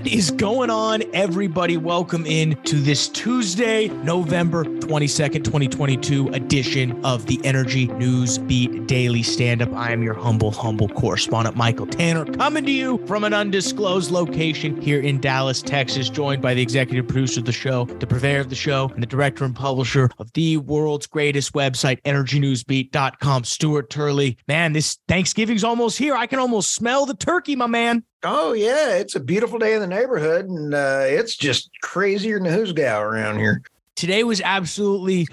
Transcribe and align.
What 0.00 0.08
is 0.08 0.30
going 0.30 0.70
on, 0.70 1.02
everybody? 1.12 1.76
Welcome 1.76 2.24
in 2.24 2.56
to 2.62 2.76
this 2.76 3.06
Tuesday, 3.06 3.88
November 3.88 4.64
22nd, 4.64 5.44
2022 5.44 6.28
edition 6.28 7.04
of 7.04 7.26
the 7.26 7.38
Energy 7.44 7.86
News 7.86 8.38
Beat 8.38 8.86
Daily 8.86 9.22
Stand 9.22 9.60
Up. 9.60 9.70
I 9.74 9.92
am 9.92 10.02
your 10.02 10.14
humble, 10.14 10.52
humble 10.52 10.88
correspondent, 10.88 11.54
Michael 11.54 11.86
Tanner, 11.86 12.24
coming 12.24 12.64
to 12.64 12.70
you 12.70 13.06
from 13.06 13.24
an 13.24 13.34
undisclosed 13.34 14.10
location 14.10 14.80
here 14.80 15.00
in 15.00 15.20
Dallas, 15.20 15.60
Texas, 15.60 16.08
joined 16.08 16.40
by 16.40 16.54
the 16.54 16.62
executive 16.62 17.06
producer 17.06 17.40
of 17.40 17.44
the 17.44 17.52
show, 17.52 17.84
the 17.84 18.06
purveyor 18.06 18.40
of 18.40 18.48
the 18.48 18.56
show, 18.56 18.88
and 18.94 19.02
the 19.02 19.06
director 19.06 19.44
and 19.44 19.54
publisher 19.54 20.10
of 20.16 20.32
the 20.32 20.56
world's 20.56 21.06
greatest 21.06 21.52
website, 21.52 22.00
energynewsbeat.com, 22.04 23.44
Stuart 23.44 23.90
Turley. 23.90 24.38
Man, 24.48 24.72
this 24.72 24.96
Thanksgiving's 25.08 25.62
almost 25.62 25.98
here. 25.98 26.14
I 26.14 26.26
can 26.26 26.38
almost 26.38 26.74
smell 26.74 27.04
the 27.04 27.12
turkey, 27.12 27.54
my 27.54 27.66
man. 27.66 28.02
Oh 28.22 28.52
yeah, 28.52 28.96
it's 28.96 29.14
a 29.14 29.20
beautiful 29.20 29.58
day 29.58 29.74
in 29.74 29.80
the 29.80 29.86
neighborhood, 29.86 30.46
and 30.46 30.74
uh, 30.74 31.04
it's 31.06 31.36
just 31.36 31.70
crazier 31.80 32.38
than 32.38 32.52
who's 32.52 32.72
gal 32.72 33.00
around 33.00 33.38
here. 33.38 33.62
Today 33.96 34.24
was 34.24 34.40
absolutely. 34.40 35.26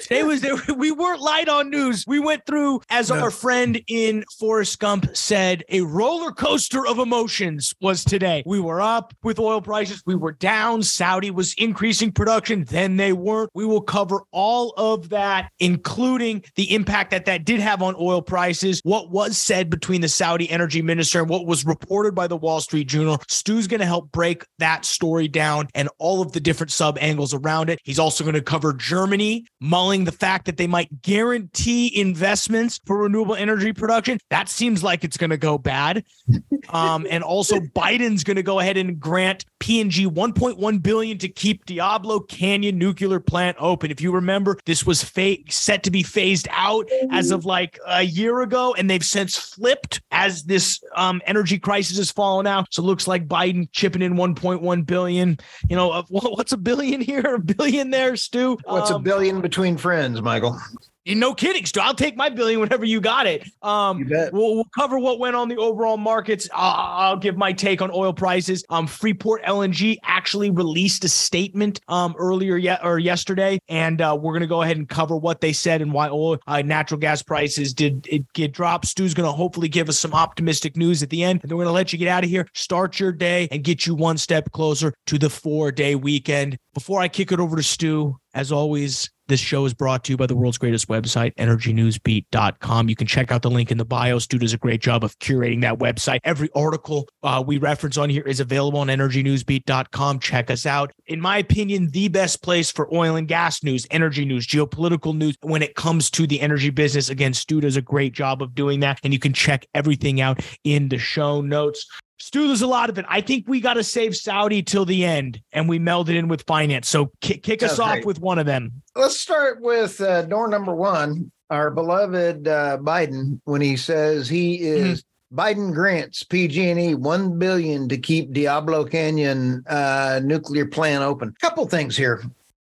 Today 0.00 0.22
was 0.22 0.40
there. 0.40 0.56
We 0.76 0.90
weren't 0.90 1.20
light 1.20 1.48
on 1.48 1.70
news. 1.70 2.04
We 2.06 2.18
went 2.18 2.44
through, 2.46 2.80
as 2.90 3.10
no. 3.10 3.18
our 3.18 3.30
friend 3.30 3.80
in 3.88 4.24
Forrest 4.38 4.78
Gump 4.78 5.16
said, 5.16 5.64
a 5.68 5.80
roller 5.80 6.32
coaster 6.32 6.86
of 6.86 6.98
emotions 6.98 7.74
was 7.80 8.04
today. 8.04 8.42
We 8.46 8.60
were 8.60 8.80
up 8.80 9.14
with 9.22 9.38
oil 9.38 9.60
prices. 9.62 10.02
We 10.04 10.14
were 10.14 10.32
down. 10.32 10.82
Saudi 10.82 11.30
was 11.30 11.54
increasing 11.56 12.12
production. 12.12 12.64
Then 12.64 12.96
they 12.96 13.12
weren't. 13.12 13.50
We 13.54 13.64
will 13.64 13.80
cover 13.80 14.22
all 14.32 14.74
of 14.76 15.08
that, 15.10 15.50
including 15.60 16.44
the 16.56 16.74
impact 16.74 17.10
that 17.12 17.24
that 17.24 17.44
did 17.44 17.60
have 17.60 17.82
on 17.82 17.94
oil 17.98 18.22
prices. 18.22 18.80
What 18.84 19.10
was 19.10 19.38
said 19.38 19.70
between 19.70 20.02
the 20.02 20.08
Saudi 20.08 20.48
energy 20.50 20.82
minister 20.82 21.20
and 21.20 21.28
what 21.28 21.46
was 21.46 21.64
reported 21.64 22.14
by 22.14 22.26
the 22.26 22.36
Wall 22.36 22.60
Street 22.60 22.88
Journal. 22.88 23.22
Stu's 23.28 23.66
going 23.66 23.80
to 23.80 23.86
help 23.86 24.12
break 24.12 24.44
that 24.58 24.84
story 24.84 25.28
down 25.28 25.68
and 25.74 25.88
all 25.98 26.20
of 26.22 26.32
the 26.32 26.40
different 26.40 26.70
sub 26.70 26.98
angles 27.00 27.34
around 27.34 27.70
it. 27.70 27.80
He's 27.84 27.98
also 27.98 28.05
going 28.14 28.34
to 28.34 28.42
cover 28.42 28.72
Germany 28.72 29.46
mulling 29.60 30.04
the 30.04 30.12
fact 30.12 30.46
that 30.46 30.56
they 30.56 30.66
might 30.66 31.02
guarantee 31.02 31.98
investments 31.98 32.80
for 32.86 32.98
renewable 32.98 33.34
energy 33.34 33.72
production. 33.72 34.18
That 34.30 34.48
seems 34.48 34.82
like 34.82 35.04
it's 35.04 35.16
going 35.16 35.30
to 35.30 35.36
go 35.36 35.58
bad. 35.58 36.04
Um, 36.70 37.06
and 37.08 37.22
also 37.22 37.60
Biden's 37.60 38.24
going 38.24 38.36
to 38.36 38.42
go 38.42 38.58
ahead 38.58 38.76
and 38.76 38.98
grant 38.98 39.44
P&G 39.60 40.06
1.1 40.06 40.82
billion 40.82 41.16
to 41.18 41.28
keep 41.28 41.64
Diablo 41.64 42.18
Canyon 42.18 42.76
nuclear 42.76 43.20
plant 43.20 43.56
open. 43.60 43.92
If 43.92 44.00
you 44.00 44.10
remember, 44.10 44.58
this 44.66 44.84
was 44.84 45.02
fa- 45.02 45.36
set 45.48 45.84
to 45.84 45.92
be 45.92 46.02
phased 46.02 46.48
out 46.50 46.88
as 47.12 47.30
of 47.30 47.44
like 47.44 47.78
a 47.86 48.02
year 48.02 48.40
ago, 48.40 48.74
and 48.76 48.90
they've 48.90 49.04
since 49.04 49.36
flipped 49.36 50.02
as 50.10 50.42
this 50.44 50.80
um, 50.96 51.22
energy 51.26 51.58
crisis 51.58 51.98
has 51.98 52.10
fallen 52.10 52.46
out. 52.46 52.66
So 52.72 52.82
it 52.82 52.86
looks 52.86 53.06
like 53.06 53.28
Biden 53.28 53.68
chipping 53.72 54.02
in 54.02 54.14
1.1 54.14 54.86
billion. 54.86 55.38
You 55.68 55.76
know, 55.76 56.04
what's 56.08 56.52
a 56.52 56.56
billion 56.56 57.00
here, 57.00 57.20
a 57.20 57.38
billion 57.38 57.85
there, 57.90 58.16
Stu? 58.16 58.58
What's 58.64 58.90
um, 58.90 59.00
a 59.00 59.04
billion 59.04 59.40
between 59.40 59.76
friends, 59.76 60.20
Michael? 60.20 60.58
No 61.06 61.34
kidding, 61.34 61.64
Stu. 61.64 61.80
I'll 61.80 61.94
take 61.94 62.16
my 62.16 62.28
billion 62.28 62.58
whenever 62.58 62.84
you 62.84 63.00
got 63.00 63.26
it. 63.28 63.48
Um, 63.62 64.00
you 64.00 64.04
bet. 64.06 64.32
We'll, 64.32 64.56
we'll 64.56 64.68
cover 64.74 64.98
what 64.98 65.20
went 65.20 65.36
on 65.36 65.48
the 65.48 65.56
overall 65.56 65.96
markets. 65.96 66.48
I'll, 66.52 67.10
I'll 67.10 67.16
give 67.16 67.36
my 67.36 67.52
take 67.52 67.80
on 67.80 67.90
oil 67.92 68.12
prices. 68.12 68.64
Um, 68.70 68.88
Freeport 68.88 69.44
LNG 69.44 69.98
actually 70.02 70.50
released 70.50 71.04
a 71.04 71.08
statement 71.08 71.80
um 71.88 72.14
earlier 72.18 72.56
yet 72.56 72.80
or 72.84 72.98
yesterday, 72.98 73.60
and 73.68 74.00
uh, 74.00 74.16
we're 74.20 74.32
gonna 74.32 74.46
go 74.46 74.62
ahead 74.62 74.76
and 74.76 74.88
cover 74.88 75.16
what 75.16 75.40
they 75.40 75.52
said 75.52 75.80
and 75.80 75.92
why 75.92 76.08
oil, 76.08 76.38
uh, 76.46 76.62
natural 76.62 76.98
gas 76.98 77.22
prices 77.22 77.72
did 77.72 78.06
it 78.10 78.24
get 78.32 78.52
dropped. 78.52 78.86
Stu's 78.86 79.14
gonna 79.14 79.30
hopefully 79.30 79.68
give 79.68 79.88
us 79.88 79.98
some 79.98 80.12
optimistic 80.12 80.76
news 80.76 81.02
at 81.02 81.10
the 81.10 81.22
end, 81.22 81.40
and 81.42 81.50
then 81.50 81.56
we're 81.56 81.64
gonna 81.64 81.74
let 81.74 81.92
you 81.92 81.98
get 81.98 82.08
out 82.08 82.24
of 82.24 82.30
here, 82.30 82.48
start 82.54 82.98
your 82.98 83.12
day, 83.12 83.46
and 83.52 83.62
get 83.62 83.86
you 83.86 83.94
one 83.94 84.18
step 84.18 84.50
closer 84.52 84.92
to 85.06 85.18
the 85.18 85.30
four 85.30 85.70
day 85.70 85.94
weekend. 85.94 86.58
Before 86.74 87.00
I 87.00 87.08
kick 87.08 87.30
it 87.30 87.40
over 87.40 87.56
to 87.56 87.62
Stu, 87.62 88.16
as 88.34 88.52
always, 88.52 89.08
this 89.28 89.40
show 89.40 89.64
is 89.64 89.74
brought 89.74 90.04
to 90.04 90.12
you 90.12 90.16
by 90.16 90.26
the 90.26 90.36
world's 90.36 90.58
greatest 90.58 90.88
website, 90.88 91.34
energynewsbeat.com. 91.34 92.88
You 92.88 92.96
can 92.96 93.06
check 93.06 93.32
out 93.32 93.42
the 93.42 93.50
link 93.50 93.70
in 93.70 93.78
the 93.78 93.84
bio. 93.84 94.18
Stu 94.18 94.38
does 94.38 94.52
a 94.52 94.58
great 94.58 94.80
job 94.80 95.04
of 95.04 95.18
curating 95.18 95.60
that 95.62 95.78
website. 95.78 96.20
Every 96.24 96.48
article 96.54 97.08
uh, 97.22 97.42
we 97.46 97.58
reference 97.58 97.96
on 97.96 98.10
here 98.10 98.22
is 98.22 98.40
available 98.40 98.80
on 98.80 98.88
energynewsbeat.com. 98.88 100.20
Check 100.20 100.50
us 100.50 100.66
out. 100.66 100.92
In 101.06 101.20
my 101.20 101.38
opinion, 101.38 101.90
the 101.90 102.08
best 102.08 102.42
place 102.42 102.70
for 102.70 102.92
oil 102.94 103.16
and 103.16 103.26
gas 103.26 103.62
news, 103.62 103.86
energy 103.90 104.24
news, 104.24 104.46
geopolitical 104.46 105.16
news 105.16 105.36
when 105.42 105.62
it 105.62 105.74
comes 105.74 106.10
to 106.10 106.26
the 106.26 106.40
energy 106.40 106.70
business. 106.70 107.08
Again, 107.08 107.34
Stu 107.34 107.60
does 107.60 107.76
a 107.76 107.82
great 107.82 108.12
job 108.12 108.42
of 108.42 108.54
doing 108.54 108.80
that. 108.80 109.00
And 109.02 109.12
you 109.12 109.18
can 109.18 109.32
check 109.32 109.66
everything 109.74 110.20
out 110.20 110.40
in 110.64 110.88
the 110.88 110.98
show 110.98 111.40
notes. 111.40 111.86
Stu, 112.18 112.46
there's 112.46 112.62
a 112.62 112.66
lot 112.66 112.88
of 112.88 112.98
it. 112.98 113.04
I 113.08 113.20
think 113.20 113.46
we 113.46 113.60
got 113.60 113.74
to 113.74 113.84
save 113.84 114.16
Saudi 114.16 114.62
till 114.62 114.84
the 114.84 115.04
end, 115.04 115.40
and 115.52 115.68
we 115.68 115.78
meld 115.78 116.08
it 116.08 116.16
in 116.16 116.28
with 116.28 116.42
finance. 116.42 116.88
So 116.88 117.12
kick, 117.20 117.42
kick 117.42 117.62
us 117.62 117.78
off 117.78 118.04
with 118.04 118.20
one 118.20 118.38
of 118.38 118.46
them. 118.46 118.82
Let's 118.94 119.20
start 119.20 119.60
with 119.60 120.00
uh, 120.00 120.22
door 120.22 120.48
number 120.48 120.74
one. 120.74 121.30
Our 121.50 121.70
beloved 121.70 122.48
uh, 122.48 122.78
Biden, 122.80 123.40
when 123.44 123.60
he 123.60 123.76
says 123.76 124.28
he 124.28 124.62
is 124.62 125.02
mm-hmm. 125.02 125.38
Biden 125.38 125.74
grants 125.74 126.22
PG&E 126.22 126.94
one 126.94 127.38
billion 127.38 127.88
to 127.88 127.98
keep 127.98 128.32
Diablo 128.32 128.84
Canyon 128.84 129.62
uh, 129.68 130.20
nuclear 130.24 130.66
plant 130.66 131.04
open. 131.04 131.34
Couple 131.40 131.66
things 131.66 131.96
here. 131.96 132.24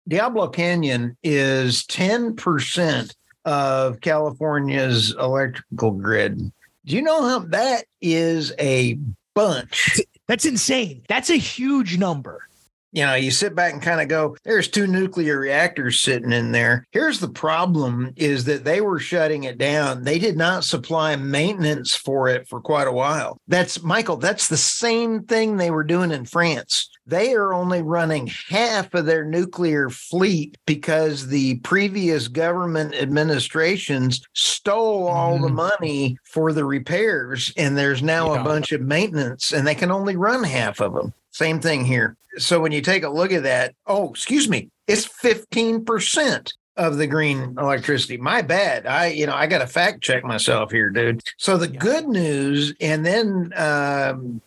Diablo 0.08 0.48
Canyon 0.48 1.16
is 1.22 1.84
ten 1.86 2.34
percent 2.34 3.14
of 3.44 4.00
California's 4.00 5.14
electrical 5.18 5.90
grid. 5.92 6.38
Do 6.84 6.96
you 6.96 7.02
know 7.02 7.28
how 7.28 7.40
that 7.40 7.84
is 8.00 8.52
a 8.58 8.98
bunch. 9.34 10.00
That's 10.28 10.44
insane. 10.44 11.02
That's 11.08 11.30
a 11.30 11.36
huge 11.36 11.98
number. 11.98 12.48
You 12.94 13.06
know, 13.06 13.14
you 13.14 13.30
sit 13.30 13.54
back 13.54 13.72
and 13.72 13.80
kind 13.80 14.02
of 14.02 14.08
go, 14.08 14.36
there's 14.44 14.68
two 14.68 14.86
nuclear 14.86 15.38
reactors 15.38 15.98
sitting 15.98 16.30
in 16.30 16.52
there. 16.52 16.86
Here's 16.90 17.20
the 17.20 17.28
problem 17.28 18.12
is 18.16 18.44
that 18.44 18.64
they 18.64 18.82
were 18.82 18.98
shutting 18.98 19.44
it 19.44 19.56
down. 19.56 20.04
They 20.04 20.18
did 20.18 20.36
not 20.36 20.64
supply 20.64 21.16
maintenance 21.16 21.94
for 21.94 22.28
it 22.28 22.46
for 22.48 22.60
quite 22.60 22.86
a 22.86 22.92
while. 22.92 23.38
That's 23.48 23.82
Michael, 23.82 24.18
that's 24.18 24.48
the 24.48 24.58
same 24.58 25.24
thing 25.24 25.56
they 25.56 25.70
were 25.70 25.84
doing 25.84 26.10
in 26.10 26.26
France 26.26 26.90
they 27.06 27.34
are 27.34 27.52
only 27.52 27.82
running 27.82 28.30
half 28.48 28.92
of 28.94 29.06
their 29.06 29.24
nuclear 29.24 29.90
fleet 29.90 30.56
because 30.66 31.26
the 31.26 31.56
previous 31.60 32.28
government 32.28 32.94
administrations 32.94 34.22
stole 34.34 35.08
all 35.08 35.38
mm. 35.38 35.42
the 35.42 35.48
money 35.48 36.16
for 36.24 36.52
the 36.52 36.64
repairs 36.64 37.52
and 37.56 37.76
there's 37.76 38.02
now 38.02 38.34
yeah. 38.34 38.40
a 38.40 38.44
bunch 38.44 38.72
of 38.72 38.80
maintenance 38.80 39.52
and 39.52 39.66
they 39.66 39.74
can 39.74 39.90
only 39.90 40.16
run 40.16 40.44
half 40.44 40.80
of 40.80 40.94
them 40.94 41.12
same 41.30 41.60
thing 41.60 41.84
here 41.84 42.16
so 42.38 42.60
when 42.60 42.72
you 42.72 42.80
take 42.80 43.02
a 43.02 43.08
look 43.08 43.32
at 43.32 43.42
that 43.42 43.74
oh 43.86 44.10
excuse 44.10 44.48
me 44.48 44.68
it's 44.86 45.06
15% 45.06 46.52
of 46.76 46.96
the 46.96 47.06
green 47.06 47.54
electricity. 47.58 48.16
My 48.16 48.42
bad. 48.42 48.86
I, 48.86 49.08
you 49.08 49.26
know, 49.26 49.34
I 49.34 49.46
got 49.46 49.58
to 49.58 49.66
fact 49.66 50.02
check 50.02 50.24
myself 50.24 50.70
here, 50.70 50.90
dude. 50.90 51.22
So 51.36 51.56
the 51.56 51.70
yeah. 51.70 51.78
good 51.78 52.08
news, 52.08 52.74
and 52.80 53.04
then 53.04 53.52
um, 53.56 54.40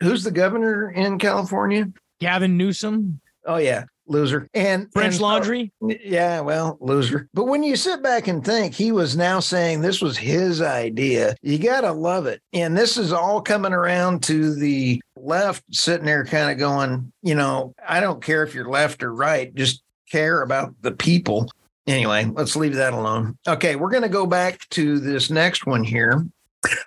who's 0.00 0.24
the 0.24 0.30
governor 0.30 0.90
in 0.90 1.18
California? 1.18 1.90
Gavin 2.22 2.56
Newsom. 2.56 3.20
Oh 3.46 3.56
yeah, 3.56 3.82
loser. 4.06 4.48
And 4.54 4.86
French 4.92 5.14
and, 5.14 5.22
Laundry. 5.22 5.72
Oh, 5.82 5.92
yeah, 6.04 6.38
well, 6.38 6.78
loser. 6.80 7.28
But 7.34 7.46
when 7.46 7.64
you 7.64 7.74
sit 7.74 8.00
back 8.00 8.28
and 8.28 8.44
think, 8.44 8.74
he 8.74 8.92
was 8.92 9.16
now 9.16 9.40
saying 9.40 9.80
this 9.80 10.00
was 10.00 10.16
his 10.16 10.62
idea. 10.62 11.34
You 11.42 11.58
gotta 11.58 11.90
love 11.90 12.26
it. 12.26 12.40
And 12.52 12.78
this 12.78 12.96
is 12.96 13.12
all 13.12 13.42
coming 13.42 13.72
around 13.72 14.22
to 14.24 14.54
the 14.54 15.02
left, 15.16 15.64
sitting 15.72 16.06
there, 16.06 16.24
kind 16.24 16.52
of 16.52 16.58
going, 16.58 17.12
you 17.22 17.34
know, 17.34 17.74
I 17.84 17.98
don't 17.98 18.22
care 18.22 18.44
if 18.44 18.54
you're 18.54 18.70
left 18.70 19.02
or 19.02 19.12
right, 19.12 19.52
just 19.56 19.82
care 20.08 20.42
about 20.42 20.74
the 20.82 20.92
people. 20.92 21.50
Anyway, 21.88 22.30
let's 22.34 22.54
leave 22.54 22.76
that 22.76 22.92
alone. 22.92 23.36
Okay, 23.48 23.74
we're 23.74 23.90
going 23.90 24.04
to 24.04 24.08
go 24.08 24.26
back 24.26 24.60
to 24.70 25.00
this 25.00 25.28
next 25.28 25.66
one 25.66 25.82
here. 25.82 26.24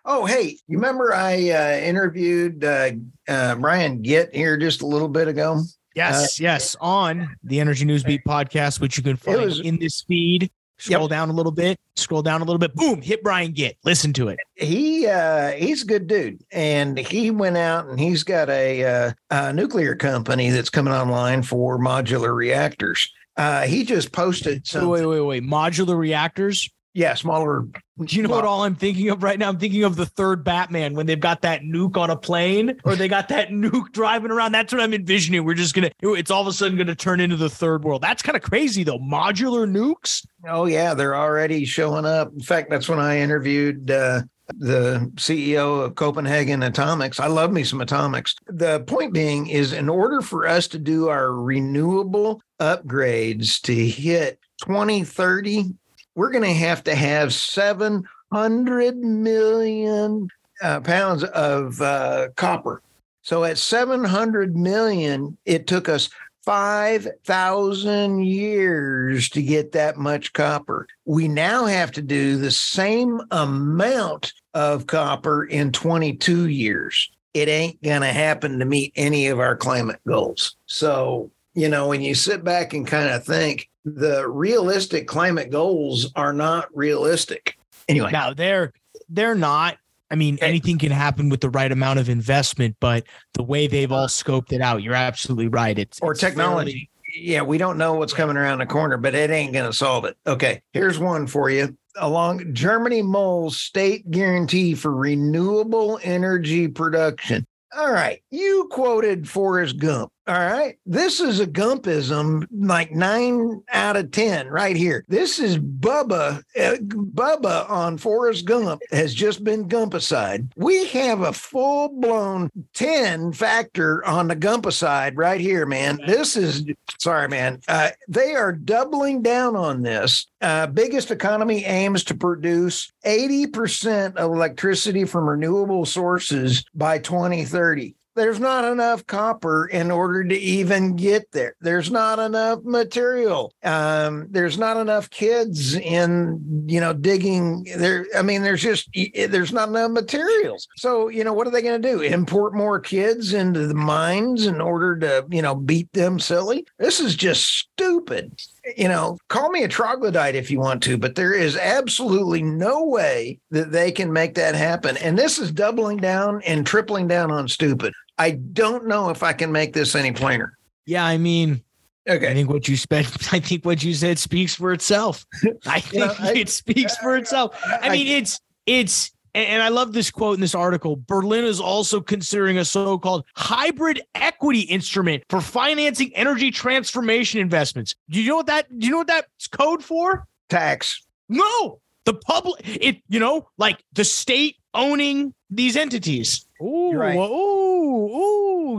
Oh, 0.05 0.25
hey, 0.25 0.57
you 0.67 0.77
remember 0.77 1.13
I 1.13 1.49
uh, 1.49 1.79
interviewed 1.79 2.63
uh, 2.63 2.91
uh, 3.27 3.55
Brian 3.55 4.01
Gitt 4.01 4.33
here 4.33 4.57
just 4.57 4.81
a 4.81 4.85
little 4.85 5.09
bit 5.09 5.27
ago? 5.27 5.61
Yes, 5.95 6.39
uh, 6.39 6.43
yes, 6.43 6.75
on 6.79 7.35
the 7.43 7.59
Energy 7.59 7.85
News 7.85 8.03
Beat 8.03 8.21
podcast, 8.25 8.79
which 8.79 8.97
you 8.97 9.03
can 9.03 9.15
find 9.15 9.41
was, 9.41 9.59
in 9.59 9.79
this 9.79 10.01
feed. 10.01 10.51
Scroll 10.77 11.03
yep. 11.03 11.09
down 11.09 11.29
a 11.29 11.33
little 11.33 11.53
bit, 11.53 11.79
scroll 11.95 12.21
down 12.21 12.41
a 12.41 12.43
little 12.43 12.59
bit, 12.59 12.75
boom, 12.75 13.01
hit 13.01 13.23
Brian 13.23 13.53
Gitt. 13.53 13.77
Listen 13.85 14.11
to 14.11 14.27
it. 14.27 14.39
He 14.55 15.07
uh 15.07 15.51
he's 15.51 15.83
a 15.83 15.85
good 15.85 16.05
dude. 16.05 16.43
And 16.51 16.97
he 16.97 17.31
went 17.31 17.55
out 17.55 17.87
and 17.87 17.97
he's 17.97 18.23
got 18.23 18.49
a 18.49 18.83
uh, 18.83 19.13
a 19.31 19.53
nuclear 19.53 19.95
company 19.95 20.49
that's 20.49 20.69
coming 20.69 20.93
online 20.93 21.43
for 21.43 21.79
modular 21.79 22.35
reactors. 22.35 23.09
Uh 23.37 23.61
he 23.61 23.85
just 23.85 24.11
posted 24.11 24.67
something. 24.67 24.89
Wait, 24.89 25.05
wait, 25.05 25.21
wait. 25.21 25.43
Modular 25.43 25.97
reactors? 25.97 26.69
Yeah, 26.95 27.13
smaller. 27.13 27.65
Do 28.05 28.15
you 28.15 28.23
know 28.23 28.29
what 28.29 28.45
all 28.45 28.63
I'm 28.63 28.73
thinking 28.73 29.09
of 29.09 29.21
right 29.21 29.37
now? 29.37 29.49
I'm 29.49 29.59
thinking 29.59 29.83
of 29.83 29.97
the 29.97 30.05
third 30.05 30.45
Batman 30.45 30.93
when 30.93 31.05
they've 31.05 31.19
got 31.19 31.41
that 31.41 31.61
nuke 31.61 31.97
on 31.97 32.09
a 32.09 32.15
plane 32.15 32.79
or 32.85 32.95
they 32.95 33.09
got 33.09 33.27
that 33.27 33.49
nuke 33.51 33.91
driving 33.91 34.31
around. 34.31 34.53
That's 34.53 34.71
what 34.71 34.81
I'm 34.81 34.93
envisioning. 34.93 35.43
We're 35.43 35.55
just 35.55 35.75
gonna 35.75 35.91
it's 36.01 36.31
all 36.31 36.39
of 36.39 36.47
a 36.47 36.53
sudden 36.53 36.77
gonna 36.77 36.95
turn 36.95 37.19
into 37.19 37.35
the 37.35 37.49
third 37.49 37.83
world. 37.83 38.01
That's 38.01 38.23
kind 38.23 38.37
of 38.37 38.43
crazy 38.43 38.85
though. 38.85 38.97
Modular 38.97 39.69
nukes. 39.69 40.25
Oh 40.47 40.67
yeah, 40.67 40.93
they're 40.93 41.17
already 41.17 41.65
showing 41.65 42.05
up. 42.05 42.31
In 42.31 42.39
fact, 42.39 42.69
that's 42.69 42.87
when 42.87 42.99
I 42.99 43.19
interviewed 43.19 43.91
uh, 43.91 44.21
the 44.55 45.11
CEO 45.15 45.83
of 45.83 45.95
Copenhagen 45.95 46.63
Atomics. 46.63 47.19
I 47.19 47.27
love 47.27 47.51
me 47.51 47.65
some 47.65 47.81
atomics. 47.81 48.35
The 48.47 48.79
point 48.81 49.11
being 49.11 49.47
is 49.47 49.73
in 49.73 49.89
order 49.89 50.21
for 50.21 50.47
us 50.47 50.69
to 50.69 50.79
do 50.79 51.09
our 51.09 51.33
renewable 51.33 52.41
upgrades 52.61 53.59
to 53.63 53.75
hit 53.75 54.39
2030 54.61 55.73
we're 56.15 56.31
going 56.31 56.43
to 56.43 56.53
have 56.53 56.83
to 56.85 56.95
have 56.95 57.33
700 57.33 58.97
million 58.97 60.29
uh, 60.61 60.79
pounds 60.79 61.23
of 61.23 61.81
uh, 61.81 62.29
copper. 62.35 62.81
So 63.21 63.43
at 63.43 63.57
700 63.57 64.55
million, 64.55 65.37
it 65.45 65.67
took 65.67 65.89
us 65.89 66.09
5,000 66.45 68.23
years 68.23 69.29
to 69.29 69.41
get 69.41 69.71
that 69.71 69.97
much 69.97 70.31
copper. 70.33 70.87
We 71.05 71.27
now 71.27 71.65
have 71.65 71.91
to 71.93 72.03
do 72.03 72.37
the 72.37 72.51
same 72.51 73.19
amount 73.31 74.31
of 74.53 74.85
copper 74.85 75.45
in 75.45 75.71
22 75.71 76.47
years. 76.47 77.09
It 77.33 77.49
ain't 77.49 77.81
going 77.81 78.01
to 78.01 78.13
happen 78.13 78.59
to 78.59 78.65
meet 78.65 78.93
any 78.95 79.27
of 79.27 79.39
our 79.39 79.57
climate 79.57 79.99
goals. 80.07 80.55
So, 80.67 81.31
you 81.55 81.69
know, 81.69 81.87
when 81.87 82.01
you 82.01 82.13
sit 82.13 82.43
back 82.43 82.73
and 82.73 82.85
kind 82.85 83.09
of 83.09 83.25
think, 83.25 83.69
the 83.85 84.27
realistic 84.27 85.07
climate 85.07 85.51
goals 85.51 86.11
are 86.15 86.33
not 86.33 86.67
realistic. 86.75 87.57
Anyway, 87.87 88.11
now 88.11 88.33
they're 88.33 88.73
they're 89.09 89.35
not. 89.35 89.77
I 90.11 90.15
mean, 90.15 90.37
anything 90.41 90.77
can 90.77 90.91
happen 90.91 91.29
with 91.29 91.41
the 91.41 91.49
right 91.49 91.71
amount 91.71 91.99
of 91.99 92.09
investment, 92.09 92.75
but 92.79 93.05
the 93.33 93.43
way 93.43 93.65
they've 93.65 93.91
all 93.91 94.07
scoped 94.07 94.51
it 94.51 94.61
out, 94.61 94.83
you're 94.83 94.93
absolutely 94.93 95.47
right. 95.47 95.77
It's 95.77 95.99
or 96.01 96.11
it's 96.11 96.21
technology. 96.21 96.71
Fairly- 96.71 96.89
yeah, 97.17 97.41
we 97.41 97.57
don't 97.57 97.77
know 97.77 97.93
what's 97.93 98.13
coming 98.13 98.35
around 98.35 98.59
the 98.59 98.65
corner, 98.65 98.97
but 98.97 99.15
it 99.15 99.29
ain't 99.29 99.53
going 99.53 99.69
to 99.69 99.75
solve 99.75 100.05
it. 100.05 100.17
Okay, 100.27 100.61
here's 100.73 100.99
one 100.99 101.27
for 101.27 101.49
you. 101.49 101.75
Along 101.97 102.53
Germany 102.53 103.01
moles 103.01 103.57
state 103.57 104.09
guarantee 104.11 104.73
for 104.75 104.93
renewable 104.93 105.97
energy 106.03 106.67
production. 106.67 107.45
All 107.77 107.91
right, 107.91 108.21
you 108.31 108.67
quoted 108.71 109.29
Forrest 109.29 109.77
Gump. 109.77 110.11
All 110.27 110.33
right. 110.33 110.79
This 110.87 111.19
is 111.19 111.39
a 111.39 111.45
Gumpism, 111.45 112.47
like 112.51 112.91
nine 112.91 113.61
out 113.71 113.95
of 113.95 114.09
10 114.09 114.47
right 114.47 114.75
here. 114.75 115.05
This 115.07 115.37
is 115.37 115.59
Bubba. 115.59 116.41
Uh, 116.59 116.77
Bubba 116.81 117.69
on 117.69 117.99
Forrest 117.99 118.43
Gump 118.45 118.81
has 118.91 119.13
just 119.13 119.43
been 119.43 119.69
Gumpicide. 119.69 120.49
We 120.55 120.87
have 120.87 121.21
a 121.21 121.31
full 121.31 121.89
blown 121.89 122.49
10 122.73 123.33
factor 123.33 124.03
on 124.03 124.27
the 124.27 124.35
Gumpicide 124.35 125.13
right 125.15 125.39
here, 125.39 125.67
man. 125.67 125.99
This 126.07 126.35
is, 126.35 126.65
sorry, 126.99 127.27
man. 127.27 127.61
Uh, 127.67 127.91
they 128.07 128.33
are 128.33 128.51
doubling 128.51 129.21
down 129.21 129.55
on 129.55 129.83
this. 129.83 130.25
Uh, 130.41 130.65
biggest 130.65 131.11
economy 131.11 131.65
aims 131.65 132.03
to 132.05 132.15
produce 132.15 132.91
80% 133.05 134.15
of 134.15 134.31
electricity 134.31 135.05
from 135.05 135.29
renewable 135.29 135.85
sources 135.85 136.65
by 136.73 136.97
2030 136.97 137.95
there's 138.15 138.39
not 138.39 138.65
enough 138.65 139.05
copper 139.05 139.67
in 139.67 139.91
order 139.91 140.23
to 140.23 140.35
even 140.35 140.95
get 140.95 141.31
there. 141.31 141.55
There's 141.61 141.91
not 141.91 142.19
enough 142.19 142.63
material. 142.63 143.53
Um, 143.63 144.27
there's 144.29 144.57
not 144.57 144.77
enough 144.77 145.09
kids 145.09 145.75
in, 145.75 146.65
you 146.67 146.79
know, 146.79 146.93
digging 146.93 147.65
there. 147.77 148.05
I 148.17 148.21
mean, 148.21 148.41
there's 148.41 148.61
just, 148.61 148.89
there's 149.29 149.53
not 149.53 149.69
enough 149.69 149.91
materials. 149.91 150.67
So, 150.77 151.09
you 151.09 151.23
know, 151.23 151.33
what 151.33 151.47
are 151.47 151.51
they 151.51 151.61
going 151.61 151.81
to 151.81 151.87
do? 151.87 152.01
Import 152.01 152.55
more 152.55 152.79
kids 152.79 153.33
into 153.33 153.67
the 153.67 153.75
mines 153.75 154.45
in 154.45 154.61
order 154.61 154.97
to, 154.99 155.25
you 155.29 155.41
know, 155.41 155.55
beat 155.55 155.91
them 155.93 156.19
silly? 156.19 156.65
This 156.79 156.99
is 156.99 157.15
just 157.15 157.45
stupid 157.45 158.39
you 158.77 158.87
know, 158.87 159.17
call 159.27 159.49
me 159.49 159.63
a 159.63 159.67
troglodyte 159.67 160.35
if 160.35 160.49
you 160.49 160.59
want 160.59 160.81
to, 160.83 160.97
but 160.97 161.15
there 161.15 161.33
is 161.33 161.55
absolutely 161.55 162.41
no 162.41 162.83
way 162.83 163.39
that 163.51 163.71
they 163.71 163.91
can 163.91 164.11
make 164.11 164.35
that 164.35 164.55
happen. 164.55 164.97
And 164.97 165.17
this 165.17 165.37
is 165.37 165.51
doubling 165.51 165.97
down 165.97 166.41
and 166.45 166.65
tripling 166.65 167.07
down 167.07 167.31
on 167.31 167.47
stupid. 167.47 167.93
I 168.17 168.31
don't 168.31 168.87
know 168.87 169.09
if 169.09 169.23
I 169.23 169.33
can 169.33 169.51
make 169.51 169.73
this 169.73 169.95
any 169.95 170.11
plainer. 170.11 170.57
Yeah, 170.85 171.05
I 171.05 171.17
mean, 171.17 171.63
okay. 172.07 172.29
I 172.29 172.33
think 172.33 172.49
what 172.49 172.67
you 172.67 172.77
spent, 172.77 173.07
I 173.33 173.39
think 173.39 173.65
what 173.65 173.83
you 173.83 173.93
said 173.93 174.19
speaks 174.19 174.55
for 174.55 174.73
itself. 174.73 175.25
I 175.65 175.79
think 175.79 175.93
you 175.93 175.99
know, 175.99 176.15
I, 176.19 176.33
it 176.33 176.49
speaks 176.49 176.95
for 176.97 177.17
itself. 177.17 177.59
I, 177.65 177.89
I 177.89 177.89
mean, 177.89 178.07
it's 178.07 178.39
it's 178.65 179.11
and 179.35 179.61
I 179.61 179.67
love 179.67 179.91
this 179.91 180.11
quote 180.11 180.35
in 180.35 180.41
this 180.41 180.55
article. 180.55 180.97
Berlin 181.07 181.43
is 181.43 181.59
also 181.59 181.99
considering 181.99 182.57
a 182.57 182.63
so-called 182.63 183.25
hybrid 183.35 184.01
equity 184.15 184.61
instrument 184.61 185.23
for 185.29 185.41
financing 185.41 186.15
energy 186.15 186.51
transformation 186.51 187.41
investments. 187.41 187.95
Do 188.09 188.21
you 188.21 188.29
know 188.29 188.37
what 188.37 188.45
that? 188.45 188.79
Do 188.79 188.85
you 188.85 188.91
know 188.91 188.99
what 188.99 189.07
that's 189.07 189.47
code 189.47 189.83
for? 189.83 190.25
Tax. 190.49 191.05
No, 191.27 191.81
the 192.05 192.13
public. 192.13 192.61
It 192.65 193.01
you 193.09 193.19
know 193.19 193.49
like 193.57 193.83
the 193.91 194.05
state 194.05 194.55
owning 194.73 195.33
these 195.49 195.75
entities. 195.75 196.45
Ooh, 196.61 196.93
right. 196.93 197.17
ooh, 197.17 197.54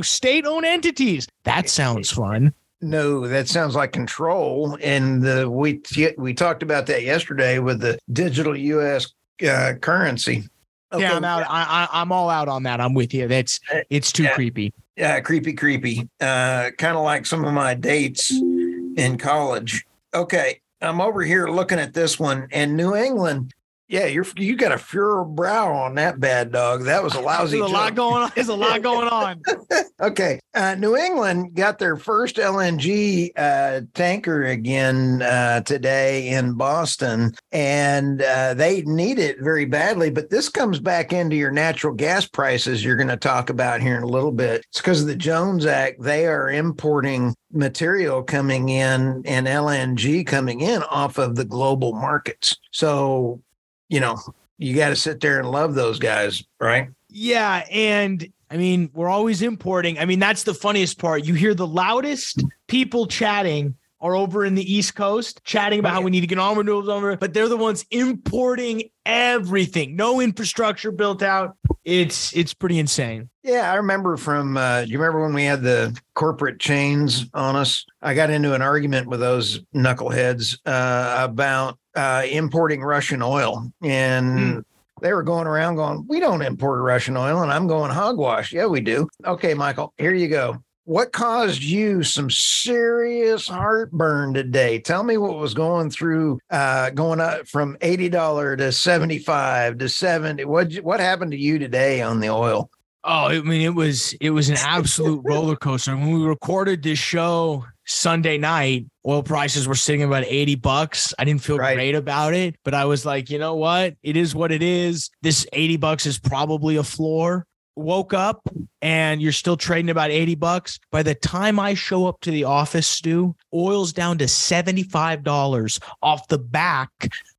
state-owned 0.03 0.67
entities. 0.67 1.27
That 1.45 1.69
sounds 1.69 2.11
fun. 2.11 2.53
No, 2.81 3.27
that 3.27 3.49
sounds 3.49 3.75
like 3.75 3.93
control. 3.93 4.77
And 4.83 5.23
the 5.23 5.49
we 5.51 5.81
we 6.19 6.35
talked 6.35 6.63
about 6.63 6.87
that 6.87 7.03
yesterday 7.03 7.59
with 7.59 7.81
the 7.81 7.99
digital 8.13 8.57
U.S. 8.57 9.13
Uh, 9.47 9.75
currency. 9.81 10.45
Okay. 10.93 11.03
Yeah, 11.03 11.17
I'm 11.17 11.25
out. 11.25 11.45
I, 11.49 11.89
I, 11.93 12.03
am 12.03 12.13
all 12.13 12.31
out 12.31 12.49
on 12.49 12.63
that. 12.63 12.81
I'm 12.81 12.95
with 12.95 13.13
you. 13.13 13.27
That's 13.27 13.59
uh, 13.73 13.81
it's 13.91 14.13
too 14.13 14.25
yeah. 14.25 14.35
creepy. 14.35 14.73
Yeah, 14.97 15.21
creepy, 15.21 15.53
creepy. 15.53 16.09
Uh, 16.21 16.71
kind 16.79 16.97
of 16.97 17.03
like 17.03 17.27
some 17.27 17.45
of 17.45 17.53
my 17.53 17.75
dates 17.75 18.31
in 18.31 19.19
college. 19.19 19.85
Okay, 20.15 20.61
I'm 20.81 21.01
over 21.01 21.23
here 21.23 21.49
looking 21.49 21.79
at 21.79 21.93
this 21.93 22.21
one, 22.21 22.47
and 22.53 22.77
New 22.77 22.95
England 22.95 23.53
yeah, 23.89 24.07
you're 24.07 24.27
you 24.37 24.57
got 24.57 24.73
a 24.73 24.79
furrow 24.79 25.25
brow 25.25 25.73
on 25.73 25.95
that 25.95 26.19
bad 26.19 26.51
dog. 26.51 26.85
That 26.85 27.05
was 27.05 27.15
a 27.15 27.21
lousy. 27.23 27.59
There's 27.59 27.71
a 27.71 27.75
lot 27.75 27.95
going 27.95 28.23
on. 28.25 28.33
There's 28.35 28.49
a 28.49 28.57
lot 28.57 28.83
going 28.83 29.09
on. 29.09 29.43
okay, 30.01 30.41
uh, 30.55 30.75
New 30.75 30.97
England 30.97 31.55
got 31.55 31.79
their 31.79 31.97
first 31.97 32.37
LNG 32.37 33.31
uh, 33.37 33.83
tanker 33.95 34.45
again 34.45 35.23
uh, 35.23 35.61
today 35.61 36.31
in 36.31 36.55
Boston, 36.55 37.33
and 37.53 38.23
uh, 38.23 38.55
they 38.55 38.83
need 38.83 39.21
it 39.21 39.41
very 39.41 39.67
badly. 39.67 40.11
But 40.11 40.31
this 40.31 40.49
comes 40.49 40.81
back 40.81 41.13
into 41.13 41.37
your 41.37 41.53
natural 41.53 41.95
gas 41.95 42.27
prices. 42.27 42.85
You're 42.85 42.97
going 42.97 43.09
to 43.09 43.17
talk 43.17 43.51
about 43.51 43.81
here 43.81 43.97
in 43.97 44.03
a 44.03 44.09
little 44.09 44.33
bit. 44.33 44.65
It's 44.71 44.81
because 44.81 45.03
of 45.03 45.07
the 45.07 45.17
Jones 45.17 45.65
Act. 45.65 46.03
They 46.03 46.27
are 46.27 46.51
importing 46.51 47.35
material 47.53 48.23
coming 48.23 48.69
in 48.69 49.23
and 49.25 49.47
LNG 49.47 50.27
coming 50.27 50.61
in 50.61 50.83
off 50.85 51.19
of 51.19 51.37
the 51.37 51.45
global 51.45 51.93
markets. 51.93 52.57
So 52.73 53.43
you 53.89 54.01
know, 54.01 54.19
you 54.59 54.75
got 54.75 54.91
to 54.91 54.97
sit 54.97 55.21
there 55.21 55.39
and 55.39 55.51
love 55.51 55.75
those 55.75 55.99
guys, 55.99 56.43
right? 56.61 56.89
Yeah. 57.09 57.65
And 57.71 58.27
I 58.51 58.57
mean, 58.57 58.91
we're 58.95 59.09
always 59.09 59.43
importing. 59.43 59.99
I 59.99 60.05
mean, 60.05 60.19
that's 60.19 60.45
the 60.45 60.55
funniest 60.55 60.99
part. 60.99 61.25
You 61.25 61.35
hear 61.35 61.55
the 61.55 61.67
loudest 61.67 62.43
people 62.69 63.07
chatting 63.07 63.75
are 64.01 64.15
over 64.15 64.45
in 64.45 64.55
the 64.55 64.75
East 64.75 64.95
Coast 64.95 65.43
chatting 65.45 65.79
about 65.79 65.95
how 65.95 66.03
we 66.03 66.11
need 66.11 66.21
to 66.21 66.27
get 66.27 66.39
on 66.39 66.57
renewables 66.57 66.89
over, 66.89 67.17
but 67.17 67.33
they're 67.33 67.49
the 67.49 67.57
ones 67.57 67.85
importing 67.91 68.91
everything. 69.05 69.97
No 69.97 70.21
infrastructure 70.21 70.93
built 70.93 71.23
out. 71.23 71.57
It's 71.87 72.37
it's 72.37 72.53
pretty 72.53 72.79
insane. 72.81 73.31
Yeah, 73.45 73.73
I 73.73 73.77
remember 73.77 74.17
from 74.17 74.57
uh 74.57 74.85
do 74.85 74.91
you 74.91 74.99
remember 74.99 75.23
when 75.23 75.33
we 75.33 75.45
had 75.45 75.63
the 75.63 75.99
corporate 76.15 76.59
chains 76.59 77.27
on 77.33 77.55
us? 77.55 77.87
I 78.03 78.13
got 78.13 78.29
into 78.29 78.55
an 78.55 78.61
argument 78.61 79.07
with 79.07 79.21
those 79.21 79.61
knuckleheads 79.73 80.59
uh 80.67 81.17
about 81.25 81.79
uh, 81.97 82.23
importing 82.31 82.83
Russian 82.83 83.23
oil. 83.23 83.73
And 83.83 84.39
mm. 84.39 84.63
they 85.01 85.13
were 85.13 85.23
going 85.23 85.47
around 85.47 85.77
going, 85.77 86.05
We 86.07 86.21
don't 86.21 86.43
import 86.43 86.83
Russian 86.83 87.17
oil. 87.17 87.43
And 87.43 87.51
I'm 87.51 87.67
going, 87.67 87.91
Hogwash. 87.91 88.53
Yeah, 88.53 88.67
we 88.67 88.81
do. 88.81 89.09
Okay, 89.25 89.55
Michael, 89.55 89.93
here 89.97 90.15
you 90.15 90.29
go. 90.29 90.63
What 90.87 91.13
caused 91.13 91.63
you 91.63 92.05
some 92.05 92.31
serious 92.31 93.49
heartburn 93.49 94.33
today? 94.33 94.79
Tell 94.79 95.03
me 95.03 95.17
what 95.19 95.37
was 95.37 95.53
going 95.53 95.91
through, 95.91 96.39
uh, 96.51 96.91
going 96.91 97.21
up 97.21 97.49
from 97.49 97.77
eighty 97.81 98.09
dollar 98.09 98.57
to 98.57 98.71
seventy 98.71 99.19
five 99.19 99.79
to 99.79 99.89
seventy. 99.89 100.45
What 100.45 100.73
what 100.77 101.01
happened 101.01 101.33
to 101.33 101.39
you 101.39 101.59
today 101.59 102.01
on 102.03 102.21
the 102.21 102.31
oil? 102.31 102.71
Oh, 103.03 103.27
I 103.27 103.41
mean, 103.41 103.63
it 103.63 103.75
was 103.75 104.15
it 104.21 104.31
was 104.31 104.49
an 104.49 104.57
absolute 104.61 105.23
roller 105.25 105.57
coaster. 105.57 105.97
When 105.97 106.21
we 106.21 106.25
recorded 106.25 106.85
this 106.85 107.01
show 107.01 107.65
Sunday 107.85 108.39
night, 108.39 108.87
oil 109.05 109.25
prices 109.25 109.67
were 109.67 109.75
sitting 109.75 110.05
about 110.05 110.25
80 110.25 110.55
bucks. 110.55 111.13
I 111.19 111.25
didn't 111.25 111.43
feel 111.43 111.59
right. 111.59 111.75
great 111.75 111.97
about 111.97 112.33
it, 112.33 112.55
but 112.65 112.75
I 112.75 112.85
was 112.85 113.05
like, 113.05 113.29
you 113.29 113.41
know 113.41 113.57
what? 113.57 113.95
It 114.05 114.17
is 114.17 114.37
what 114.37 114.53
it 114.53 114.63
is. 114.63 115.11
This 115.23 115.47
80 115.53 115.79
bucks 115.79 116.07
is 116.07 116.19
probably 116.19 116.77
a 116.77 116.85
floor. 116.85 117.45
Woke 117.77 118.15
up 118.15 118.49
and 118.81 119.21
you're 119.21 119.33
still 119.33 119.57
trading 119.57 119.91
about 119.91 120.11
80 120.11 120.35
bucks. 120.37 120.79
By 120.91 121.03
the 121.03 121.15
time 121.15 121.61
I 121.61 121.75
show 121.75 122.07
up 122.07 122.21
to 122.23 122.31
the 122.31 122.45
office, 122.45 122.87
Stu, 122.87 123.37
oil's 123.53 123.93
down 123.93 124.19
to 124.19 124.25
$75 124.25 125.81
off 126.03 126.29
the 126.29 126.39
back 126.39 126.91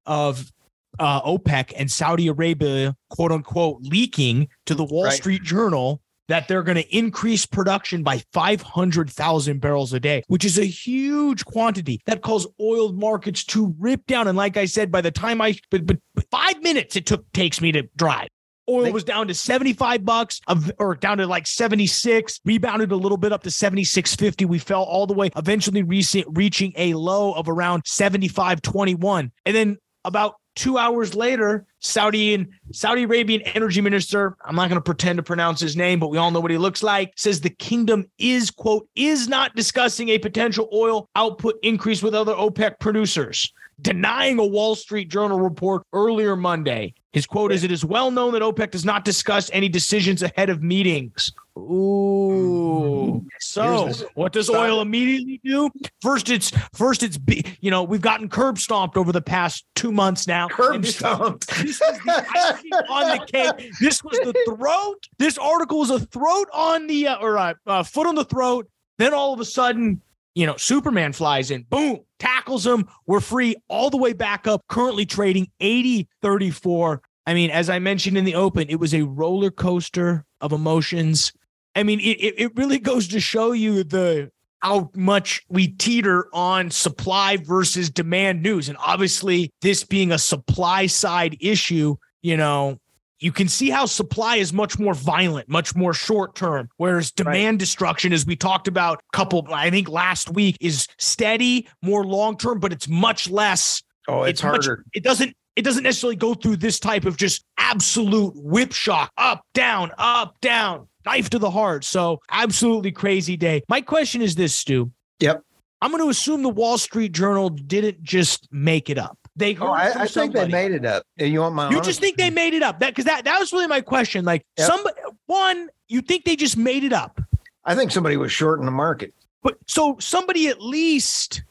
of 0.05 0.51
uh, 0.99 1.21
OPEC 1.21 1.73
and 1.75 1.91
Saudi 1.91 2.27
Arabia, 2.27 2.95
quote 3.09 3.31
unquote, 3.31 3.81
leaking 3.81 4.47
to 4.65 4.75
the 4.75 4.85
Wall 4.85 5.05
right. 5.05 5.13
Street 5.13 5.43
Journal 5.43 6.01
that 6.27 6.47
they're 6.47 6.63
going 6.63 6.75
to 6.77 6.95
increase 6.95 7.45
production 7.45 8.03
by 8.03 8.21
500,000 8.33 9.61
barrels 9.61 9.93
a 9.93 9.99
day, 9.99 10.23
which 10.27 10.43
is 10.43 10.59
a 10.59 10.65
huge 10.65 11.45
quantity 11.45 12.01
that 12.05 12.21
caused 12.21 12.49
oil 12.59 12.91
markets 12.91 13.43
to 13.45 13.73
rip 13.79 14.05
down. 14.07 14.27
And 14.27 14.37
like 14.37 14.57
I 14.57 14.65
said, 14.65 14.91
by 14.91 15.01
the 15.01 15.11
time 15.11 15.41
I, 15.41 15.57
but, 15.71 15.85
but 15.85 15.97
five 16.29 16.61
minutes 16.61 16.95
it 16.95 17.05
took 17.05 17.31
takes 17.31 17.61
me 17.61 17.71
to 17.71 17.83
drive. 17.95 18.27
Oil 18.69 18.91
was 18.91 19.03
down 19.03 19.27
to 19.27 19.33
75 19.33 20.03
bucks 20.03 20.41
or 20.77 20.95
down 20.95 21.17
to 21.19 21.27
like 21.27 21.47
76, 21.47 22.41
rebounded 22.43 22.91
a 22.91 22.95
little 22.95 23.17
bit 23.17 23.31
up 23.31 23.43
to 23.43 23.49
76.50. 23.49 24.45
We 24.45 24.59
fell 24.59 24.83
all 24.83 25.07
the 25.07 25.13
way, 25.13 25.29
eventually 25.35 25.83
recent, 25.83 26.25
reaching 26.31 26.73
a 26.75 26.93
low 26.93 27.33
of 27.33 27.47
around 27.47 27.83
75.21. 27.85 29.31
And 29.45 29.55
then 29.55 29.77
about 30.03 30.35
two 30.55 30.77
hours 30.77 31.13
later, 31.15 31.65
Saudi 31.79 32.33
and 32.33 32.47
Saudi 32.73 33.03
Arabian 33.03 33.41
energy 33.41 33.79
minister, 33.79 34.35
I'm 34.43 34.55
not 34.55 34.69
going 34.69 34.79
to 34.79 34.83
pretend 34.83 35.17
to 35.17 35.23
pronounce 35.23 35.61
his 35.61 35.77
name, 35.77 35.99
but 35.99 36.09
we 36.09 36.17
all 36.17 36.31
know 36.31 36.39
what 36.39 36.51
he 36.51 36.57
looks 36.57 36.81
like, 36.83 37.13
says 37.15 37.39
the 37.39 37.49
kingdom 37.51 38.05
is, 38.17 38.49
quote, 38.51 38.87
is 38.95 39.27
not 39.27 39.55
discussing 39.55 40.09
a 40.09 40.17
potential 40.17 40.67
oil 40.73 41.07
output 41.15 41.55
increase 41.61 42.01
with 42.01 42.15
other 42.15 42.33
OPEC 42.33 42.79
producers, 42.79 43.53
denying 43.81 44.39
a 44.39 44.45
Wall 44.45 44.75
Street 44.75 45.09
Journal 45.09 45.39
report 45.39 45.83
earlier 45.93 46.35
Monday. 46.35 46.93
His 47.13 47.25
quote 47.25 47.51
is 47.51 47.63
It 47.63 47.71
is 47.71 47.85
well 47.85 48.11
known 48.11 48.33
that 48.33 48.41
OPEC 48.41 48.71
does 48.71 48.85
not 48.85 49.05
discuss 49.05 49.49
any 49.53 49.69
decisions 49.69 50.21
ahead 50.21 50.49
of 50.49 50.61
meetings. 50.61 51.31
Ooh. 51.57 53.25
So 53.39 53.91
what 54.13 54.33
does 54.33 54.49
oil 54.49 54.81
immediately 54.81 55.39
do? 55.43 55.69
First, 56.01 56.29
it's 56.29 56.51
first 56.73 57.03
it's 57.03 57.17
you 57.61 57.71
know 57.71 57.83
we've 57.83 58.01
gotten 58.01 58.29
curb 58.29 58.59
stomped 58.59 58.97
over 58.97 59.11
the 59.11 59.21
past 59.21 59.65
two 59.75 59.91
months 59.91 60.27
now. 60.27 60.47
Curb 60.47 60.85
stomped. 60.85 61.47
This 61.63 61.79
was 61.79 61.99
the 62.05 62.85
on 62.89 63.17
the 63.17 63.25
cake. 63.25 63.71
This 63.79 64.03
was 64.03 64.17
the 64.19 64.33
throat. 64.45 65.07
This 65.17 65.37
article 65.37 65.79
was 65.79 65.89
a 65.89 65.99
throat 65.99 66.49
on 66.53 66.87
the 66.87 67.07
uh, 67.07 67.17
or 67.17 67.35
a 67.37 67.55
uh, 67.65 67.83
foot 67.83 68.07
on 68.07 68.15
the 68.15 68.25
throat. 68.25 68.67
Then 68.97 69.13
all 69.13 69.33
of 69.33 69.39
a 69.39 69.45
sudden, 69.45 70.01
you 70.37 70.45
know, 70.45 70.55
Superman 70.55 71.13
flies 71.13 71.49
in, 71.49 71.63
boom, 71.63 72.01
tackles 72.19 72.65
him. 72.65 72.87
We're 73.07 73.21
free 73.21 73.55
all 73.69 73.89
the 73.89 73.97
way 73.97 74.13
back 74.13 74.45
up, 74.45 74.61
currently 74.69 75.03
trading 75.03 75.47
80 75.59 76.07
34. 76.21 77.01
I 77.25 77.33
mean, 77.33 77.49
as 77.49 77.71
I 77.71 77.79
mentioned 77.79 78.19
in 78.19 78.23
the 78.23 78.35
open, 78.35 78.69
it 78.69 78.79
was 78.79 78.93
a 78.93 79.01
roller 79.01 79.49
coaster 79.49 80.25
of 80.39 80.51
emotions. 80.51 81.33
I 81.75 81.81
mean, 81.81 81.99
it, 82.01 82.35
it 82.37 82.55
really 82.55 82.77
goes 82.91 83.07
to 83.07 83.19
show 83.19 83.51
you 83.51 83.83
the 83.83 84.29
how 84.59 84.91
much 84.95 85.43
we 85.49 85.69
teeter 85.69 86.27
on 86.33 86.69
supply 86.69 87.37
versus 87.37 87.89
demand 87.89 88.43
news. 88.43 88.69
And 88.69 88.77
obviously, 88.79 89.49
this 89.63 89.83
being 89.83 90.11
a 90.11 90.19
supply 90.19 90.85
side 90.85 91.35
issue, 91.39 91.95
you 92.21 92.37
know, 92.37 92.77
you 93.19 93.31
can 93.31 93.47
see 93.47 93.69
how 93.69 93.85
supply 93.85 94.35
is 94.35 94.53
much 94.53 94.77
more 94.77 94.93
violent, 94.93 95.49
much 95.49 95.75
more 95.75 95.93
short 95.93 96.35
term, 96.35 96.69
whereas 96.77 97.11
demand 97.11 97.55
right. 97.55 97.59
destruction, 97.59 98.13
as 98.13 98.25
we 98.25 98.35
talked 98.35 98.67
about 98.67 98.99
a 98.99 99.17
couple, 99.17 99.45
I 99.51 99.69
think 99.69 99.89
last 99.89 100.29
week, 100.31 100.57
is 100.61 100.87
steady, 100.99 101.67
more 101.81 102.05
long 102.05 102.37
term, 102.37 102.59
but 102.59 102.71
it's 102.71 102.87
much 102.87 103.29
less. 103.29 103.81
Oh, 104.07 104.23
it's, 104.23 104.31
it's 104.31 104.41
harder. 104.41 104.77
Much, 104.77 104.85
it 104.93 105.03
doesn't. 105.03 105.35
It 105.55 105.63
doesn't 105.63 105.81
necessarily 105.81 106.15
go 106.15 106.35
through 106.35 106.57
this 106.57 106.79
type 106.79 107.05
of 107.05 107.17
just 107.17 107.43
absolute 107.57 108.33
whip 108.35 108.73
shock, 108.73 109.11
up, 109.17 109.41
down, 109.55 109.89
up, 109.97 110.39
down, 110.39 110.87
knife 111.03 111.31
to 111.31 111.39
the 111.39 111.49
heart. 111.49 111.83
So 111.83 112.19
absolutely 112.29 112.91
crazy 112.91 113.35
day. 113.35 113.63
My 113.67 113.81
question 113.81 114.21
is 114.21 114.35
this, 114.35 114.53
Stu. 114.53 114.91
Yep. 115.19 115.43
I'm 115.81 115.89
going 115.89 116.03
to 116.03 116.09
assume 116.09 116.43
the 116.43 116.49
Wall 116.49 116.77
Street 116.77 117.11
Journal 117.11 117.49
didn't 117.49 118.03
just 118.03 118.47
make 118.51 118.91
it 118.91 118.99
up. 118.99 119.17
They 119.37 119.53
heard 119.53 119.67
oh, 119.67 119.71
I, 119.71 120.01
I 120.01 120.07
think 120.07 120.33
they 120.33 120.47
made 120.47 120.71
it 120.71 120.83
up. 120.83 121.03
You 121.15 121.41
want 121.41 121.53
my? 121.53 121.69
You 121.69 121.79
just 121.81 121.99
think 121.99 122.17
they 122.17 122.31
made 122.31 122.55
it 122.55 122.63
up? 122.63 122.79
That 122.79 122.89
because 122.89 123.05
that 123.05 123.23
that 123.25 123.39
was 123.39 123.53
really 123.53 123.67
my 123.67 123.81
question. 123.81 124.25
Like 124.25 124.43
yep. 124.57 124.67
some 124.67 124.83
one, 125.27 125.69
you 125.87 126.01
think 126.01 126.25
they 126.25 126.35
just 126.35 126.57
made 126.57 126.83
it 126.83 126.91
up? 126.91 127.21
I 127.63 127.75
think 127.75 127.91
somebody 127.91 128.17
was 128.17 128.31
short 128.31 128.59
in 128.59 128.65
the 128.65 128.71
market. 128.71 129.13
But 129.43 129.59
so 129.67 129.95
somebody 129.99 130.47
at 130.47 130.59
least 130.59 131.43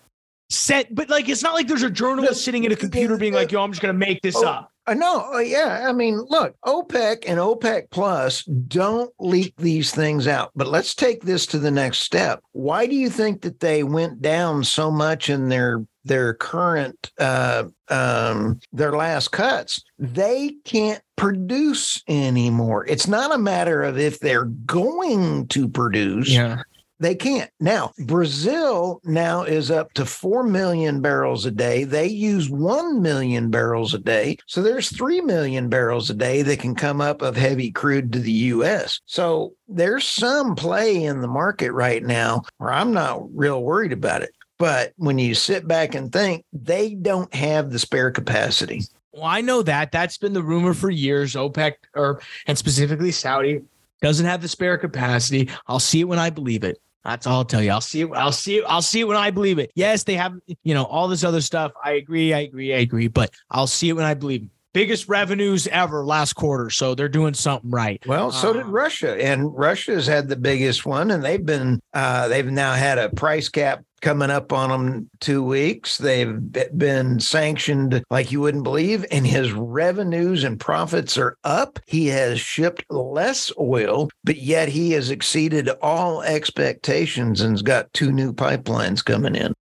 said, 0.50 0.88
but 0.90 1.08
like 1.08 1.28
it's 1.28 1.44
not 1.44 1.54
like 1.54 1.68
there's 1.68 1.84
a 1.84 1.90
journalist 1.90 2.44
sitting 2.44 2.66
at 2.66 2.72
a 2.72 2.76
computer 2.76 3.16
being 3.16 3.32
like, 3.32 3.52
"Yo, 3.52 3.62
I'm 3.62 3.70
just 3.70 3.80
going 3.80 3.94
to 3.94 3.98
make 3.98 4.20
this 4.20 4.36
oh, 4.36 4.46
up." 4.46 4.72
Uh, 4.86 4.94
no, 4.94 5.32
uh, 5.34 5.38
yeah. 5.38 5.84
I 5.88 5.92
mean, 5.92 6.24
look, 6.28 6.54
OPEC 6.64 7.24
and 7.26 7.40
OPEC 7.40 7.90
Plus 7.90 8.44
don't 8.44 9.12
leak 9.18 9.54
these 9.56 9.92
things 9.92 10.28
out. 10.28 10.52
But 10.54 10.68
let's 10.68 10.94
take 10.94 11.22
this 11.22 11.44
to 11.46 11.58
the 11.58 11.70
next 11.70 11.98
step. 11.98 12.40
Why 12.52 12.86
do 12.86 12.94
you 12.94 13.10
think 13.10 13.42
that 13.42 13.60
they 13.60 13.82
went 13.82 14.22
down 14.22 14.62
so 14.64 14.90
much 14.90 15.28
in 15.28 15.48
their 15.48 15.84
their 16.04 16.34
current 16.34 17.10
uh, 17.18 17.64
um, 17.88 18.60
their 18.72 18.92
last 18.92 19.32
cuts? 19.32 19.82
They 19.98 20.54
can't 20.64 21.02
produce 21.16 22.02
anymore. 22.06 22.86
It's 22.86 23.08
not 23.08 23.34
a 23.34 23.38
matter 23.38 23.82
of 23.82 23.98
if 23.98 24.20
they're 24.20 24.44
going 24.44 25.48
to 25.48 25.68
produce. 25.68 26.30
Yeah. 26.30 26.62
They 26.98 27.14
can't. 27.14 27.50
Now, 27.60 27.92
Brazil 28.06 29.00
now 29.04 29.42
is 29.42 29.70
up 29.70 29.92
to 29.94 30.06
4 30.06 30.44
million 30.44 31.02
barrels 31.02 31.44
a 31.44 31.50
day. 31.50 31.84
They 31.84 32.06
use 32.06 32.48
1 32.48 33.02
million 33.02 33.50
barrels 33.50 33.92
a 33.92 33.98
day. 33.98 34.38
So 34.46 34.62
there's 34.62 34.88
3 34.88 35.20
million 35.20 35.68
barrels 35.68 36.08
a 36.08 36.14
day 36.14 36.42
that 36.42 36.58
can 36.58 36.74
come 36.74 37.02
up 37.02 37.20
of 37.20 37.36
heavy 37.36 37.70
crude 37.70 38.12
to 38.12 38.18
the 38.18 38.32
US. 38.32 39.00
So 39.04 39.52
there's 39.68 40.06
some 40.06 40.54
play 40.54 41.04
in 41.04 41.20
the 41.20 41.28
market 41.28 41.72
right 41.72 42.02
now 42.02 42.44
where 42.56 42.72
I'm 42.72 42.92
not 42.92 43.22
real 43.36 43.62
worried 43.62 43.92
about 43.92 44.22
it. 44.22 44.30
But 44.58 44.94
when 44.96 45.18
you 45.18 45.34
sit 45.34 45.68
back 45.68 45.94
and 45.94 46.10
think, 46.10 46.44
they 46.52 46.94
don't 46.94 47.32
have 47.34 47.70
the 47.70 47.78
spare 47.78 48.10
capacity. 48.10 48.82
Well, 49.12 49.24
I 49.24 49.42
know 49.42 49.62
that. 49.62 49.92
That's 49.92 50.16
been 50.16 50.32
the 50.32 50.42
rumor 50.42 50.72
for 50.72 50.90
years. 50.90 51.34
OPEC 51.34 51.74
or 51.94 52.22
and 52.46 52.56
specifically 52.56 53.12
Saudi 53.12 53.60
doesn't 54.00 54.26
have 54.26 54.42
the 54.42 54.48
spare 54.48 54.78
capacity. 54.78 55.50
I'll 55.66 55.78
see 55.78 56.00
it 56.00 56.04
when 56.04 56.18
I 56.18 56.30
believe 56.30 56.64
it. 56.64 56.80
That's 57.06 57.26
all 57.26 57.38
I'll 57.38 57.44
tell 57.44 57.62
you. 57.62 57.70
I'll 57.70 57.80
see 57.80 58.00
it. 58.02 58.10
I'll 58.12 58.32
see 58.32 58.58
it. 58.58 58.64
I'll 58.66 58.82
see 58.82 59.00
it 59.00 59.04
when 59.08 59.16
I 59.16 59.30
believe 59.30 59.58
it. 59.58 59.70
Yes, 59.76 60.02
they 60.02 60.14
have, 60.14 60.34
you 60.64 60.74
know, 60.74 60.84
all 60.84 61.06
this 61.06 61.22
other 61.22 61.40
stuff. 61.40 61.72
I 61.84 61.92
agree. 61.92 62.34
I 62.34 62.40
agree. 62.40 62.74
I 62.74 62.78
agree. 62.78 63.06
But 63.06 63.32
I'll 63.50 63.68
see 63.68 63.88
it 63.88 63.92
when 63.92 64.04
I 64.04 64.14
believe 64.14 64.42
it. 64.42 64.48
Biggest 64.72 65.08
revenues 65.08 65.66
ever 65.68 66.04
last 66.04 66.34
quarter. 66.34 66.68
So 66.68 66.94
they're 66.94 67.08
doing 67.08 67.32
something 67.32 67.70
right. 67.70 68.04
Well, 68.06 68.30
so 68.30 68.52
did 68.52 68.64
uh, 68.64 68.66
Russia. 68.66 69.16
And 69.22 69.56
Russia's 69.56 70.06
had 70.06 70.28
the 70.28 70.36
biggest 70.36 70.84
one. 70.84 71.12
And 71.12 71.24
they've 71.24 71.46
been, 71.46 71.80
uh, 71.94 72.28
they've 72.28 72.44
now 72.44 72.74
had 72.74 72.98
a 72.98 73.08
price 73.08 73.48
cap 73.48 73.84
coming 74.00 74.30
up 74.30 74.52
on 74.52 74.70
them 74.70 75.10
two 75.20 75.42
weeks. 75.42 75.98
They've 75.98 76.38
been 76.76 77.20
sanctioned 77.20 78.02
like 78.10 78.30
you 78.30 78.40
wouldn't 78.40 78.64
believe, 78.64 79.04
and 79.10 79.26
his 79.26 79.52
revenues 79.52 80.44
and 80.44 80.58
profits 80.60 81.16
are 81.18 81.36
up. 81.44 81.78
He 81.86 82.06
has 82.08 82.40
shipped 82.40 82.84
less 82.90 83.52
oil, 83.58 84.08
but 84.24 84.36
yet 84.36 84.68
he 84.68 84.92
has 84.92 85.10
exceeded 85.10 85.68
all 85.82 86.22
expectations 86.22 87.40
and's 87.40 87.62
got 87.62 87.92
two 87.92 88.12
new 88.12 88.32
pipelines 88.32 89.04
coming 89.04 89.34
in. 89.34 89.54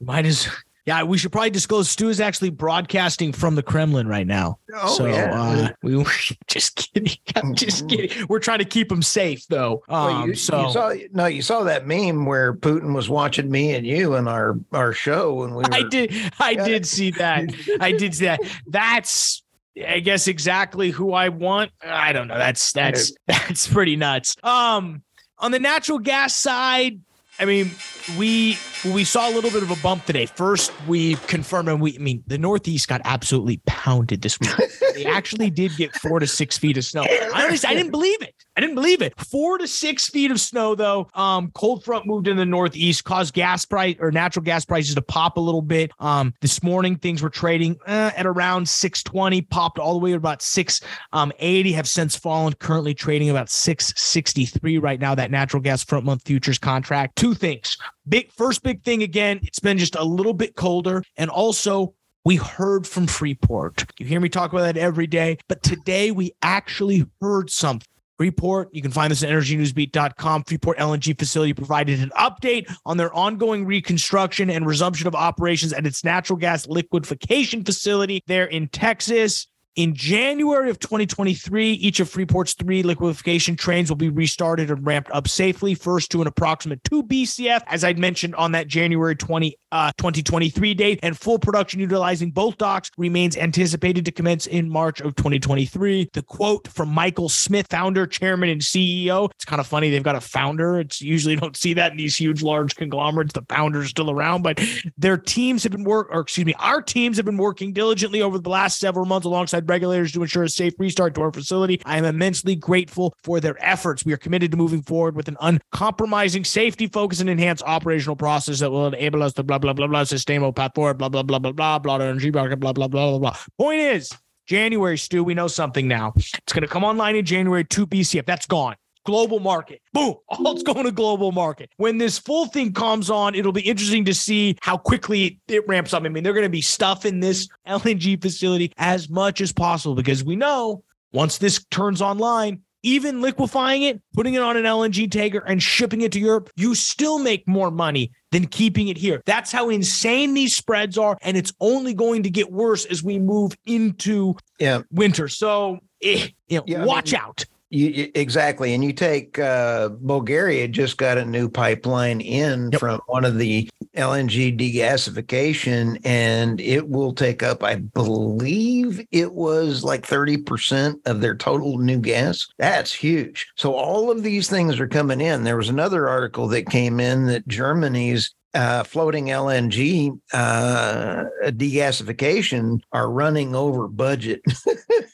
Might 0.00 0.26
as 0.26 0.48
yeah, 0.86 1.02
we 1.02 1.16
should 1.16 1.32
probably 1.32 1.50
disclose 1.50 1.88
Stu 1.88 2.10
is 2.10 2.20
actually 2.20 2.50
broadcasting 2.50 3.32
from 3.32 3.54
the 3.54 3.62
Kremlin 3.62 4.06
right 4.06 4.26
now. 4.26 4.58
Oh, 4.74 4.94
so 4.94 5.06
yeah. 5.06 5.32
uh, 5.32 5.68
we 5.82 5.96
were 5.98 6.04
just 6.46 6.76
kidding. 6.76 7.16
I'm 7.36 7.54
just 7.54 7.86
mm-hmm. 7.86 7.96
kidding. 7.96 8.26
We're 8.28 8.38
trying 8.38 8.58
to 8.58 8.66
keep 8.66 8.92
him 8.92 9.00
safe 9.00 9.46
though. 9.48 9.82
Um, 9.88 10.04
well, 10.04 10.28
you, 10.28 10.34
so 10.34 10.66
you 10.66 10.72
saw 10.72 10.94
no, 11.12 11.26
you 11.26 11.40
saw 11.40 11.62
that 11.62 11.86
meme 11.86 12.26
where 12.26 12.52
Putin 12.52 12.94
was 12.94 13.08
watching 13.08 13.50
me 13.50 13.74
and 13.74 13.86
you 13.86 14.14
and 14.14 14.28
our 14.28 14.58
our 14.72 14.92
show 14.92 15.42
and 15.44 15.56
we 15.56 15.62
were, 15.62 15.74
I 15.74 15.84
did 15.88 16.12
I 16.38 16.50
yeah. 16.50 16.64
did 16.64 16.86
see 16.86 17.10
that. 17.12 17.44
I 17.80 17.92
did 17.92 18.14
see 18.14 18.26
that. 18.26 18.40
That's 18.66 19.42
I 19.88 20.00
guess 20.00 20.28
exactly 20.28 20.90
who 20.90 21.14
I 21.14 21.30
want. 21.30 21.72
I 21.82 22.12
don't 22.12 22.28
know. 22.28 22.38
That's 22.38 22.72
that's 22.72 23.12
that's 23.26 23.66
pretty 23.66 23.96
nuts. 23.96 24.36
Um 24.42 25.02
on 25.38 25.50
the 25.50 25.58
natural 25.58 25.98
gas 25.98 26.34
side, 26.34 27.00
I 27.38 27.44
mean, 27.46 27.72
we 28.16 28.56
we 28.92 29.02
saw 29.02 29.28
a 29.28 29.32
little 29.32 29.50
bit 29.50 29.62
of 29.62 29.70
a 29.70 29.76
bump 29.82 30.04
today. 30.04 30.26
First, 30.26 30.72
we 30.86 31.14
confirmed, 31.26 31.68
and 31.68 31.80
we, 31.80 31.96
I 31.96 31.98
mean, 31.98 32.22
the 32.26 32.38
Northeast 32.38 32.86
got 32.86 33.00
absolutely 33.04 33.60
pounded 33.66 34.22
this 34.22 34.38
week. 34.38 34.50
they 34.94 35.04
actually 35.06 35.50
did 35.50 35.74
get 35.76 35.94
four 35.96 36.20
to 36.20 36.26
six 36.26 36.58
feet 36.58 36.76
of 36.76 36.84
snow. 36.84 37.02
I 37.02 37.44
honestly, 37.46 37.68
I 37.68 37.74
didn't 37.74 37.90
believe 37.90 38.22
it. 38.22 38.34
I 38.56 38.60
didn't 38.60 38.76
believe 38.76 39.02
it. 39.02 39.18
Four 39.18 39.58
to 39.58 39.66
six 39.66 40.08
feet 40.08 40.30
of 40.30 40.38
snow, 40.38 40.76
though. 40.76 41.08
Um, 41.14 41.50
cold 41.54 41.82
front 41.82 42.06
moved 42.06 42.28
in 42.28 42.36
the 42.36 42.44
Northeast, 42.44 43.02
caused 43.02 43.34
gas 43.34 43.64
price 43.64 43.96
or 43.98 44.12
natural 44.12 44.44
gas 44.44 44.64
prices 44.64 44.94
to 44.94 45.02
pop 45.02 45.36
a 45.36 45.40
little 45.40 45.62
bit. 45.62 45.90
Um, 45.98 46.34
this 46.40 46.62
morning 46.62 46.96
things 46.96 47.20
were 47.20 47.30
trading 47.30 47.76
uh, 47.86 48.12
at 48.16 48.26
around 48.26 48.68
620, 48.68 49.42
popped 49.42 49.80
all 49.80 49.94
the 49.94 49.98
way 49.98 50.10
to 50.10 50.16
about 50.16 50.40
680, 50.40 51.72
have 51.72 51.88
since 51.88 52.14
fallen, 52.14 52.52
currently 52.54 52.94
trading 52.94 53.28
about 53.28 53.50
663 53.50 54.78
right 54.78 55.00
now. 55.00 55.16
That 55.16 55.32
natural 55.32 55.60
gas 55.60 55.82
front 55.82 56.04
month 56.04 56.22
futures 56.24 56.58
contract. 56.58 57.16
Two 57.24 57.32
things. 57.32 57.78
Big 58.06 58.30
first 58.32 58.62
big 58.62 58.84
thing 58.84 59.02
again, 59.02 59.40
it's 59.44 59.58
been 59.58 59.78
just 59.78 59.96
a 59.96 60.04
little 60.04 60.34
bit 60.34 60.56
colder. 60.56 61.02
And 61.16 61.30
also 61.30 61.94
we 62.26 62.36
heard 62.36 62.86
from 62.86 63.06
Freeport. 63.06 63.82
You 63.98 64.04
hear 64.04 64.20
me 64.20 64.28
talk 64.28 64.52
about 64.52 64.60
that 64.60 64.76
every 64.76 65.06
day, 65.06 65.38
but 65.48 65.62
today 65.62 66.10
we 66.10 66.32
actually 66.42 67.06
heard 67.22 67.48
something. 67.48 67.88
Freeport, 68.18 68.68
you 68.74 68.82
can 68.82 68.90
find 68.90 69.10
this 69.10 69.22
at 69.22 69.30
energynewsbeat.com. 69.30 70.44
Freeport 70.44 70.76
LNG 70.76 71.18
facility 71.18 71.54
provided 71.54 72.00
an 72.00 72.12
update 72.14 72.70
on 72.84 72.98
their 72.98 73.12
ongoing 73.14 73.64
reconstruction 73.64 74.50
and 74.50 74.66
resumption 74.66 75.06
of 75.06 75.14
operations 75.14 75.72
at 75.72 75.86
its 75.86 76.04
natural 76.04 76.38
gas 76.38 76.66
liquefaction 76.66 77.64
facility 77.64 78.22
there 78.26 78.44
in 78.44 78.68
Texas. 78.68 79.46
In 79.76 79.92
January 79.92 80.70
of 80.70 80.78
2023, 80.78 81.72
each 81.72 81.98
of 81.98 82.08
Freeport's 82.08 82.54
three 82.54 82.84
liquefaction 82.84 83.56
trains 83.56 83.90
will 83.90 83.96
be 83.96 84.08
restarted 84.08 84.70
and 84.70 84.86
ramped 84.86 85.10
up 85.10 85.26
safely, 85.26 85.74
first 85.74 86.12
to 86.12 86.20
an 86.20 86.28
approximate 86.28 86.84
2 86.84 87.02
BCF, 87.02 87.60
as 87.66 87.82
I'd 87.82 87.98
mentioned 87.98 88.36
on 88.36 88.52
that 88.52 88.68
January 88.68 89.16
20, 89.16 89.58
uh, 89.72 89.90
2023 89.98 90.74
date, 90.74 91.00
and 91.02 91.18
full 91.18 91.40
production 91.40 91.80
utilizing 91.80 92.30
both 92.30 92.56
docks 92.56 92.88
remains 92.96 93.36
anticipated 93.36 94.04
to 94.04 94.12
commence 94.12 94.46
in 94.46 94.70
March 94.70 95.00
of 95.00 95.16
2023. 95.16 96.08
The 96.12 96.22
quote 96.22 96.68
from 96.68 96.90
Michael 96.90 97.28
Smith, 97.28 97.66
founder, 97.68 98.06
chairman, 98.06 98.50
and 98.50 98.60
CEO. 98.60 99.28
It's 99.32 99.44
kind 99.44 99.58
of 99.58 99.66
funny. 99.66 99.90
They've 99.90 100.04
got 100.04 100.14
a 100.14 100.20
founder. 100.20 100.78
It's 100.78 101.02
usually 101.02 101.34
don't 101.34 101.56
see 101.56 101.74
that 101.74 101.90
in 101.90 101.98
these 101.98 102.14
huge, 102.14 102.42
large 102.44 102.76
conglomerates. 102.76 103.32
The 103.32 103.42
founder's 103.48 103.88
still 103.88 104.12
around, 104.12 104.42
but 104.42 104.60
their 104.96 105.16
teams 105.16 105.64
have 105.64 105.72
been 105.72 105.82
work, 105.82 106.06
or 106.12 106.20
excuse 106.20 106.46
me, 106.46 106.54
our 106.60 106.80
teams 106.80 107.16
have 107.16 107.26
been 107.26 107.38
working 107.38 107.72
diligently 107.72 108.22
over 108.22 108.38
the 108.38 108.50
last 108.50 108.78
several 108.78 109.04
months 109.04 109.26
alongside 109.26 109.63
regulators 109.68 110.12
to 110.12 110.22
ensure 110.22 110.44
a 110.44 110.48
safe 110.48 110.74
restart 110.78 111.14
to 111.14 111.22
our 111.22 111.32
facility. 111.32 111.80
I 111.84 111.98
am 111.98 112.04
immensely 112.04 112.56
grateful 112.56 113.14
for 113.22 113.40
their 113.40 113.56
efforts. 113.64 114.04
We 114.04 114.12
are 114.12 114.18
committed 114.18 114.50
to 114.52 114.56
moving 114.56 114.82
forward 114.82 115.16
with 115.16 115.28
an 115.28 115.36
uncompromising 115.40 116.44
safety 116.44 116.86
focus 116.86 117.20
and 117.20 117.30
enhanced 117.30 117.62
operational 117.64 118.16
process 118.16 118.60
that 118.60 118.70
will 118.70 118.86
enable 118.86 119.22
us 119.22 119.32
to 119.34 119.42
blah 119.42 119.58
blah 119.58 119.72
blah 119.72 119.86
blah 119.86 120.04
sustainable 120.04 120.52
path 120.52 120.72
forward. 120.74 120.98
Blah 120.98 121.08
blah 121.08 121.22
blah 121.22 121.38
blah 121.38 121.52
blah 121.52 121.78
blah 121.78 121.96
energy 121.96 122.30
market. 122.30 122.60
Blah 122.60 122.72
blah 122.72 122.88
blah 122.88 123.10
blah 123.10 123.18
blah. 123.18 123.36
Point 123.58 123.80
is. 123.80 124.10
January, 124.46 124.98
Stu, 124.98 125.24
we 125.24 125.32
know 125.32 125.48
something 125.48 125.88
now. 125.88 126.12
It's 126.16 126.52
going 126.52 126.60
to 126.60 126.68
come 126.68 126.84
online 126.84 127.16
in 127.16 127.24
January, 127.24 127.64
2 127.64 127.86
BCF. 127.86 128.26
That's 128.26 128.44
gone 128.44 128.74
global 129.04 129.40
market. 129.40 129.80
Boom. 129.92 130.16
All 130.28 130.52
it's 130.52 130.62
going 130.62 130.84
to 130.84 130.92
global 130.92 131.32
market. 131.32 131.70
When 131.76 131.98
this 131.98 132.18
full 132.18 132.46
thing 132.46 132.72
comes 132.72 133.10
on, 133.10 133.34
it'll 133.34 133.52
be 133.52 133.62
interesting 133.62 134.04
to 134.06 134.14
see 134.14 134.56
how 134.62 134.76
quickly 134.76 135.40
it 135.48 135.66
ramps 135.68 135.94
up. 135.94 136.04
I 136.04 136.08
mean, 136.08 136.24
they're 136.24 136.32
going 136.32 136.44
to 136.44 136.50
be 136.50 136.62
stuffing 136.62 137.20
this 137.20 137.48
LNG 137.68 138.20
facility 138.20 138.72
as 138.76 139.08
much 139.08 139.40
as 139.40 139.52
possible 139.52 139.94
because 139.94 140.24
we 140.24 140.36
know 140.36 140.82
once 141.12 141.38
this 141.38 141.64
turns 141.70 142.02
online, 142.02 142.60
even 142.82 143.22
liquefying 143.22 143.82
it, 143.82 144.02
putting 144.12 144.34
it 144.34 144.42
on 144.42 144.56
an 144.56 144.64
LNG 144.64 145.10
tanker 145.10 145.42
and 145.46 145.62
shipping 145.62 146.02
it 146.02 146.12
to 146.12 146.20
Europe, 146.20 146.50
you 146.54 146.74
still 146.74 147.18
make 147.18 147.48
more 147.48 147.70
money 147.70 148.12
than 148.30 148.46
keeping 148.46 148.88
it 148.88 148.98
here. 148.98 149.22
That's 149.24 149.50
how 149.50 149.70
insane 149.70 150.34
these 150.34 150.54
spreads 150.54 150.98
are. 150.98 151.16
And 151.22 151.36
it's 151.36 151.52
only 151.60 151.94
going 151.94 152.22
to 152.24 152.30
get 152.30 152.52
worse 152.52 152.84
as 152.84 153.02
we 153.02 153.18
move 153.18 153.56
into 153.64 154.36
yeah. 154.58 154.82
winter. 154.90 155.28
So, 155.28 155.78
eh, 156.02 156.28
you 156.48 156.58
know, 156.58 156.64
yeah, 156.66 156.84
watch 156.84 157.14
I 157.14 157.18
mean, 157.18 157.24
out. 157.24 157.44
You, 157.74 158.08
exactly. 158.14 158.72
And 158.72 158.84
you 158.84 158.92
take 158.92 159.36
uh, 159.36 159.88
Bulgaria 159.88 160.68
just 160.68 160.96
got 160.96 161.18
a 161.18 161.24
new 161.24 161.48
pipeline 161.48 162.20
in 162.20 162.70
yep. 162.70 162.78
from 162.78 163.00
one 163.06 163.24
of 163.24 163.36
the 163.36 163.68
LNG 163.96 164.56
degasification, 164.56 166.00
and 166.04 166.60
it 166.60 166.88
will 166.88 167.12
take 167.12 167.42
up, 167.42 167.64
I 167.64 167.74
believe 167.74 169.04
it 169.10 169.32
was 169.32 169.82
like 169.82 170.06
30% 170.06 171.00
of 171.04 171.20
their 171.20 171.34
total 171.34 171.78
new 171.78 171.98
gas. 171.98 172.46
That's 172.58 172.92
huge. 172.92 173.48
So 173.56 173.74
all 173.74 174.08
of 174.08 174.22
these 174.22 174.48
things 174.48 174.78
are 174.78 174.86
coming 174.86 175.20
in. 175.20 175.42
There 175.42 175.56
was 175.56 175.68
another 175.68 176.08
article 176.08 176.46
that 176.48 176.70
came 176.70 177.00
in 177.00 177.26
that 177.26 177.48
Germany's 177.48 178.32
uh, 178.54 178.84
floating 178.84 179.26
LNG 179.26 180.16
uh, 180.32 181.24
degasification 181.46 182.80
are 182.92 183.10
running 183.10 183.56
over 183.56 183.88
budget. 183.88 184.42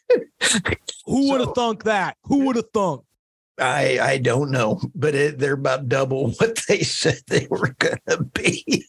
Who 1.07 1.31
would 1.31 1.41
have 1.41 1.55
thunk 1.55 1.85
that? 1.85 2.17
Who 2.25 2.47
would 2.47 2.57
have 2.57 2.71
thunk? 2.73 3.03
I 3.59 3.99
I 4.01 4.19
don't 4.19 4.51
know, 4.51 4.81
but 4.95 5.15
it, 5.15 5.39
they're 5.39 5.55
about 5.55 5.89
double 5.89 6.31
what 6.39 6.61
they 6.69 6.81
said 6.83 7.21
they 7.27 7.47
were 7.51 7.75
going 7.79 7.99
to 8.09 8.25
be. 8.25 8.87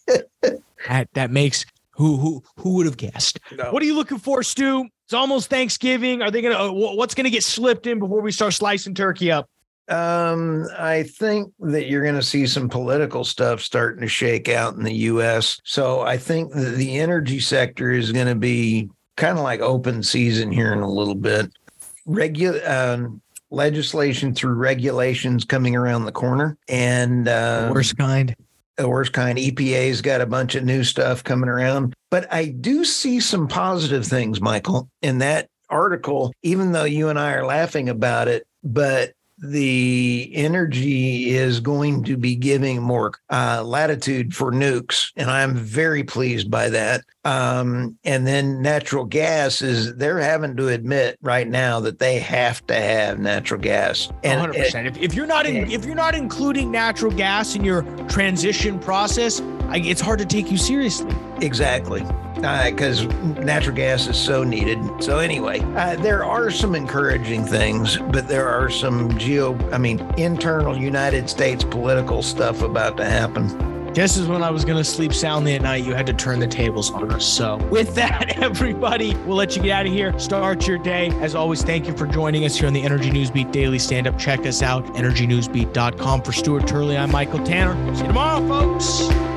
that 0.88 1.10
that 1.14 1.32
makes 1.32 1.66
who 1.92 2.18
who 2.18 2.44
who 2.58 2.76
would 2.76 2.86
have 2.86 2.98
guessed? 2.98 3.40
No. 3.52 3.72
What 3.72 3.84
are 3.84 3.86
you 3.86 3.96
looking 3.96 4.20
for, 4.20 4.44
Stu? 4.44 4.88
It's 5.06 5.14
almost 5.14 5.50
Thanksgiving. 5.50 6.22
Are 6.22 6.32
they 6.32 6.42
gonna? 6.42 6.56
Uh, 6.56 6.72
what's 6.72 7.14
gonna 7.14 7.30
get 7.30 7.44
slipped 7.44 7.86
in 7.86 8.00
before 8.00 8.22
we 8.22 8.32
start 8.32 8.54
slicing 8.54 8.96
turkey 8.96 9.32
up? 9.32 9.50
Um, 9.88 10.68
I 10.78 11.04
think 11.04 11.52
that 11.60 11.88
you're 11.88 12.04
going 12.04 12.16
to 12.16 12.24
see 12.24 12.48
some 12.48 12.70
political 12.70 13.26
stuff 13.26 13.60
starting 13.60 14.00
to 14.02 14.08
shake 14.08 14.48
out 14.48 14.76
in 14.76 14.84
the 14.84 14.94
U.S. 14.94 15.60
So 15.66 16.00
I 16.02 16.18
think 16.18 16.54
that 16.54 16.76
the 16.76 16.98
energy 17.00 17.42
sector 17.42 17.92
is 17.92 18.14
going 18.14 18.28
to 18.28 18.36
be 18.36 18.90
kind 19.22 19.38
of 19.38 19.44
like 19.44 19.60
open 19.62 20.02
season 20.02 20.52
here 20.52 20.74
in 20.74 20.80
a 20.80 20.90
little 20.90 21.16
bit. 21.16 21.52
Regular 22.08 22.60
um, 22.68 23.22
legislation 23.52 24.34
through 24.34 24.54
regulations 24.54 25.46
coming 25.46 25.76
around 25.76 26.06
the 26.06 26.12
corner, 26.12 26.58
and 26.68 27.28
uh, 27.28 27.68
the 27.68 27.74
worst 27.74 27.98
kind. 27.98 28.36
The 28.78 28.90
worst 28.90 29.14
kind. 29.14 29.38
EPA's 29.38 30.02
got 30.02 30.22
a 30.22 30.26
bunch 30.26 30.56
of 30.56 30.64
new 30.64 30.84
stuff 30.84 31.24
coming 31.24 31.50
around, 31.50 31.94
but 32.10 32.34
I 32.34 32.48
do 32.48 32.84
see 32.84 33.20
some 33.20 33.48
positive 33.48 34.06
things, 34.08 34.42
Michael, 34.42 34.90
in 35.04 35.20
that 35.20 35.50
article. 35.70 36.34
Even 36.42 36.72
though 36.72 36.86
you 36.86 37.10
and 37.10 37.20
I 37.20 37.34
are 37.34 37.46
laughing 37.46 37.90
about 37.90 38.28
it, 38.28 38.48
but 38.64 39.14
the 39.42 40.32
energy 40.34 41.32
is 41.32 41.60
going 41.60 42.04
to 42.04 42.16
be 42.16 42.36
giving 42.36 42.82
more 42.82 43.14
uh, 43.30 43.64
latitude 43.66 44.36
for 44.36 44.52
nukes, 44.52 45.12
and 45.16 45.30
I'm 45.30 45.56
very 45.56 46.04
pleased 46.04 46.52
by 46.52 46.70
that. 46.70 47.04
Um, 47.24 47.98
and 48.04 48.26
then 48.26 48.62
natural 48.62 49.06
gas 49.06 49.62
is 49.62 49.96
they're 49.96 50.20
having 50.20 50.56
to 50.58 50.70
admit 50.70 51.18
right 51.22 51.48
now 51.48 51.80
that 51.82 52.00
they 52.00 52.20
have 52.20 52.66
to 52.68 52.76
have 52.76 53.20
natural 53.20 53.60
gas. 53.60 54.12
And 54.24 54.54
100%. 54.54 54.86
It, 54.86 54.98
if, 54.98 54.98
if 54.98 55.14
you're 55.14 55.28
not 55.28 55.46
in, 55.46 55.70
if 55.72 55.86
you're 55.86 55.96
not 55.96 56.16
including 56.16 56.72
natural 56.72 57.12
gas 57.12 57.56
in 57.56 57.64
your 57.64 57.84
transition 58.08 58.80
process, 58.80 59.42
I, 59.70 59.78
it's 59.78 60.02
hard 60.02 60.20
to 60.20 60.26
take 60.26 60.52
you 60.52 60.58
seriously. 60.58 61.14
Exactly 61.42 62.06
because 62.42 63.06
uh, 63.06 63.08
natural 63.44 63.76
gas 63.76 64.08
is 64.08 64.18
so 64.18 64.44
needed. 64.44 64.80
So 65.04 65.20
anyway, 65.20 65.60
uh, 65.76 65.96
there 65.98 66.26
are 66.26 66.50
some 66.50 66.76
encouraging 66.76 67.46
things, 67.46 67.98
but 67.98 68.28
there 68.28 68.50
are 68.50 68.70
some 68.70 69.18
geo, 69.18 69.58
I 69.72 69.78
mean, 69.78 70.00
internal 70.18 70.78
United 70.78 71.30
States 71.30 71.64
political 71.64 72.22
stuff 72.24 72.62
about 72.62 72.98
to 72.98 73.06
happen. 73.06 73.70
This 73.94 74.16
is 74.16 74.26
when 74.26 74.42
I 74.42 74.50
was 74.50 74.64
going 74.64 74.78
to 74.78 74.86
sleep 74.86 75.14
soundly 75.14 75.54
at 75.54 75.64
night. 75.64 75.84
You 75.84 75.94
had 75.94 76.06
to 76.06 76.14
turn 76.14 76.40
the 76.40 76.48
tables 76.48 76.92
on 76.92 77.12
us. 77.12 77.26
So, 77.26 77.58
with 77.70 77.94
that, 77.96 78.38
everybody, 78.38 79.16
we'll 79.26 79.36
let 79.36 79.56
you 79.56 79.62
get 79.62 79.72
out 79.72 79.86
of 79.86 79.92
here. 79.92 80.18
Start 80.18 80.66
your 80.66 80.78
day. 80.78 81.10
As 81.20 81.36
always, 81.36 81.62
thank 81.62 81.88
you 81.88 81.98
for 81.98 82.08
joining 82.08 82.46
us 82.46 82.56
here 82.56 82.68
on 82.68 82.74
the 82.74 82.82
Energy 82.82 83.12
Newsbeat 83.12 83.52
Daily 83.52 83.80
Stand 83.80 84.08
Up. 84.08 84.18
Check 84.18 84.46
us 84.46 84.62
out, 84.62 84.86
energynewsbeat.com. 84.96 86.22
For 86.22 86.32
Stuart 86.32 86.68
Turley, 86.68 86.98
I'm 86.98 87.12
Michael 87.12 87.44
Tanner. 87.44 87.76
See 87.94 88.02
you 88.02 88.08
tomorrow, 88.08 88.48
folks. 88.48 89.31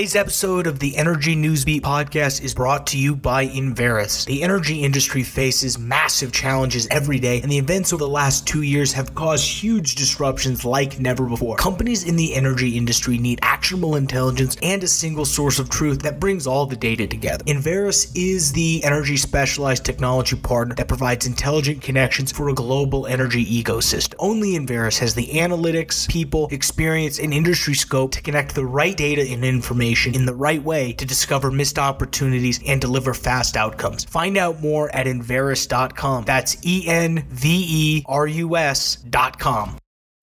Today's 0.00 0.16
episode 0.16 0.66
of 0.66 0.78
the 0.78 0.96
Energy 0.96 1.36
Newsbeat 1.36 1.82
podcast 1.82 2.42
is 2.42 2.54
brought 2.54 2.86
to 2.86 2.96
you 2.96 3.14
by 3.14 3.46
Enverus. 3.48 4.24
The 4.24 4.42
energy 4.42 4.82
industry 4.82 5.22
faces 5.22 5.78
massive 5.78 6.32
challenges 6.32 6.88
every 6.90 7.18
day, 7.18 7.42
and 7.42 7.52
the 7.52 7.58
events 7.58 7.92
over 7.92 8.02
the 8.02 8.08
last 8.08 8.46
two 8.46 8.62
years 8.62 8.94
have 8.94 9.14
caused 9.14 9.46
huge 9.46 9.96
disruptions 9.96 10.64
like 10.64 10.98
never 10.98 11.26
before. 11.26 11.58
Companies 11.58 12.04
in 12.04 12.16
the 12.16 12.34
energy 12.34 12.78
industry 12.78 13.18
need 13.18 13.40
actionable 13.42 13.96
intelligence 13.96 14.56
and 14.62 14.82
a 14.82 14.88
single 14.88 15.26
source 15.26 15.58
of 15.58 15.68
truth 15.68 16.00
that 16.00 16.18
brings 16.18 16.46
all 16.46 16.64
the 16.64 16.76
data 16.76 17.06
together. 17.06 17.44
Enverus 17.44 18.10
is 18.14 18.52
the 18.52 18.82
energy 18.82 19.18
specialized 19.18 19.84
technology 19.84 20.34
partner 20.34 20.74
that 20.76 20.88
provides 20.88 21.26
intelligent 21.26 21.82
connections 21.82 22.32
for 22.32 22.48
a 22.48 22.54
global 22.54 23.06
energy 23.06 23.44
ecosystem. 23.44 24.14
Only 24.18 24.52
Enverus 24.52 24.98
has 24.98 25.14
the 25.14 25.26
analytics, 25.26 26.08
people, 26.08 26.48
experience, 26.50 27.18
and 27.18 27.34
industry 27.34 27.74
scope 27.74 28.12
to 28.12 28.22
connect 28.22 28.54
the 28.54 28.64
right 28.64 28.96
data 28.96 29.30
and 29.30 29.44
information 29.44 29.90
information 30.06 30.20
in 30.20 30.26
the 30.26 30.34
right 30.34 30.62
way 30.62 30.92
to 30.92 31.04
discover 31.04 31.50
missed 31.50 31.78
opportunities 31.78 32.60
and 32.66 32.80
deliver 32.80 33.14
fast 33.14 33.56
outcomes. 33.56 34.04
Find 34.04 34.36
out 34.36 34.60
more 34.60 34.94
at 34.94 35.06
Enverus.com. 35.06 36.24
That's 36.24 36.56
E 36.64 36.86
N 36.86 37.24
V 37.28 37.66
E 37.68 38.04
R 38.06 38.26
U 38.26 38.56
S.com. 38.56 39.76